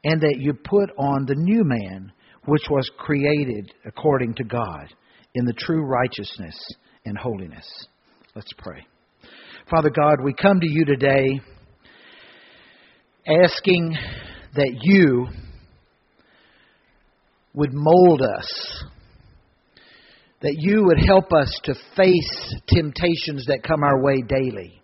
and 0.04 0.22
that 0.22 0.38
you 0.40 0.54
put 0.54 0.90
on 0.98 1.26
the 1.26 1.36
new 1.36 1.64
man 1.64 2.12
which 2.46 2.64
was 2.70 2.90
created 2.98 3.72
according 3.86 4.34
to 4.34 4.44
God 4.44 4.94
in 5.34 5.46
the 5.46 5.54
true 5.54 5.84
righteousness 5.84 6.58
and 7.06 7.18
holiness. 7.18 7.66
Let's 8.38 8.54
pray. 8.56 8.86
Father 9.68 9.90
God, 9.90 10.24
we 10.24 10.32
come 10.32 10.60
to 10.60 10.70
you 10.70 10.86
today 10.86 11.42
asking 13.44 13.98
that 14.54 14.78
you 14.80 15.26
would 17.56 17.72
mold 17.74 18.22
us, 18.22 18.84
that 20.44 20.54
you 20.56 20.84
would 20.86 21.00
help 21.04 21.34
us 21.34 21.52
to 21.64 21.74
face 21.96 22.56
temptations 22.68 23.48
that 23.48 23.64
come 23.68 23.82
our 23.82 24.04
way 24.04 24.22
daily, 24.22 24.84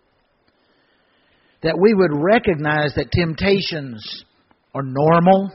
that 1.62 1.78
we 1.80 1.94
would 1.94 2.12
recognize 2.12 2.96
that 2.96 3.12
temptations 3.12 4.26
are 4.74 4.82
normal 4.82 5.52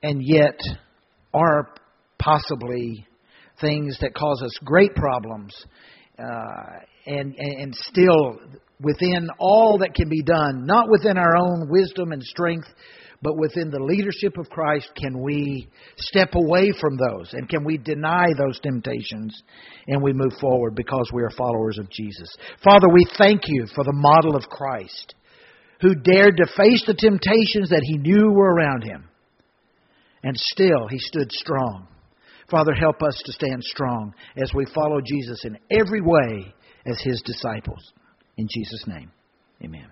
and 0.00 0.22
yet 0.24 0.60
are 1.34 1.74
possibly 2.20 3.04
things 3.62 3.96
that 4.00 4.14
cause 4.14 4.42
us 4.42 4.52
great 4.64 4.94
problems 4.94 5.54
uh, 6.18 6.84
and, 7.06 7.34
and 7.34 7.74
still 7.74 8.38
within 8.80 9.30
all 9.38 9.78
that 9.78 9.94
can 9.94 10.08
be 10.10 10.22
done, 10.22 10.66
not 10.66 10.90
within 10.90 11.16
our 11.16 11.36
own 11.36 11.68
wisdom 11.70 12.12
and 12.12 12.22
strength, 12.22 12.68
but 13.22 13.38
within 13.38 13.70
the 13.70 13.82
leadership 13.82 14.36
of 14.36 14.50
Christ, 14.50 14.90
can 14.96 15.22
we 15.22 15.68
step 15.96 16.34
away 16.34 16.72
from 16.80 16.96
those 16.96 17.32
and 17.32 17.48
can 17.48 17.64
we 17.64 17.78
deny 17.78 18.26
those 18.36 18.58
temptations 18.60 19.42
and 19.86 20.02
we 20.02 20.12
move 20.12 20.32
forward 20.40 20.74
because 20.74 21.08
we 21.14 21.22
are 21.22 21.30
followers 21.30 21.78
of 21.78 21.88
Jesus? 21.88 22.28
Father, 22.62 22.88
we 22.92 23.06
thank 23.16 23.42
you 23.46 23.66
for 23.74 23.84
the 23.84 23.94
model 23.94 24.36
of 24.36 24.48
Christ 24.48 25.14
who 25.80 25.94
dared 25.94 26.36
to 26.36 26.46
face 26.56 26.84
the 26.86 26.94
temptations 26.94 27.70
that 27.70 27.82
he 27.82 27.98
knew 27.98 28.32
were 28.32 28.54
around 28.54 28.82
him. 28.82 29.08
And 30.24 30.36
still, 30.36 30.86
he 30.88 30.98
stood 30.98 31.30
strong. 31.32 31.88
Father, 32.52 32.74
help 32.74 33.02
us 33.02 33.20
to 33.24 33.32
stand 33.32 33.64
strong 33.64 34.14
as 34.36 34.52
we 34.54 34.66
follow 34.74 35.00
Jesus 35.00 35.46
in 35.46 35.58
every 35.70 36.02
way 36.02 36.54
as 36.84 37.00
his 37.02 37.22
disciples. 37.24 37.92
In 38.36 38.46
Jesus' 38.46 38.84
name, 38.86 39.10
amen. 39.64 39.86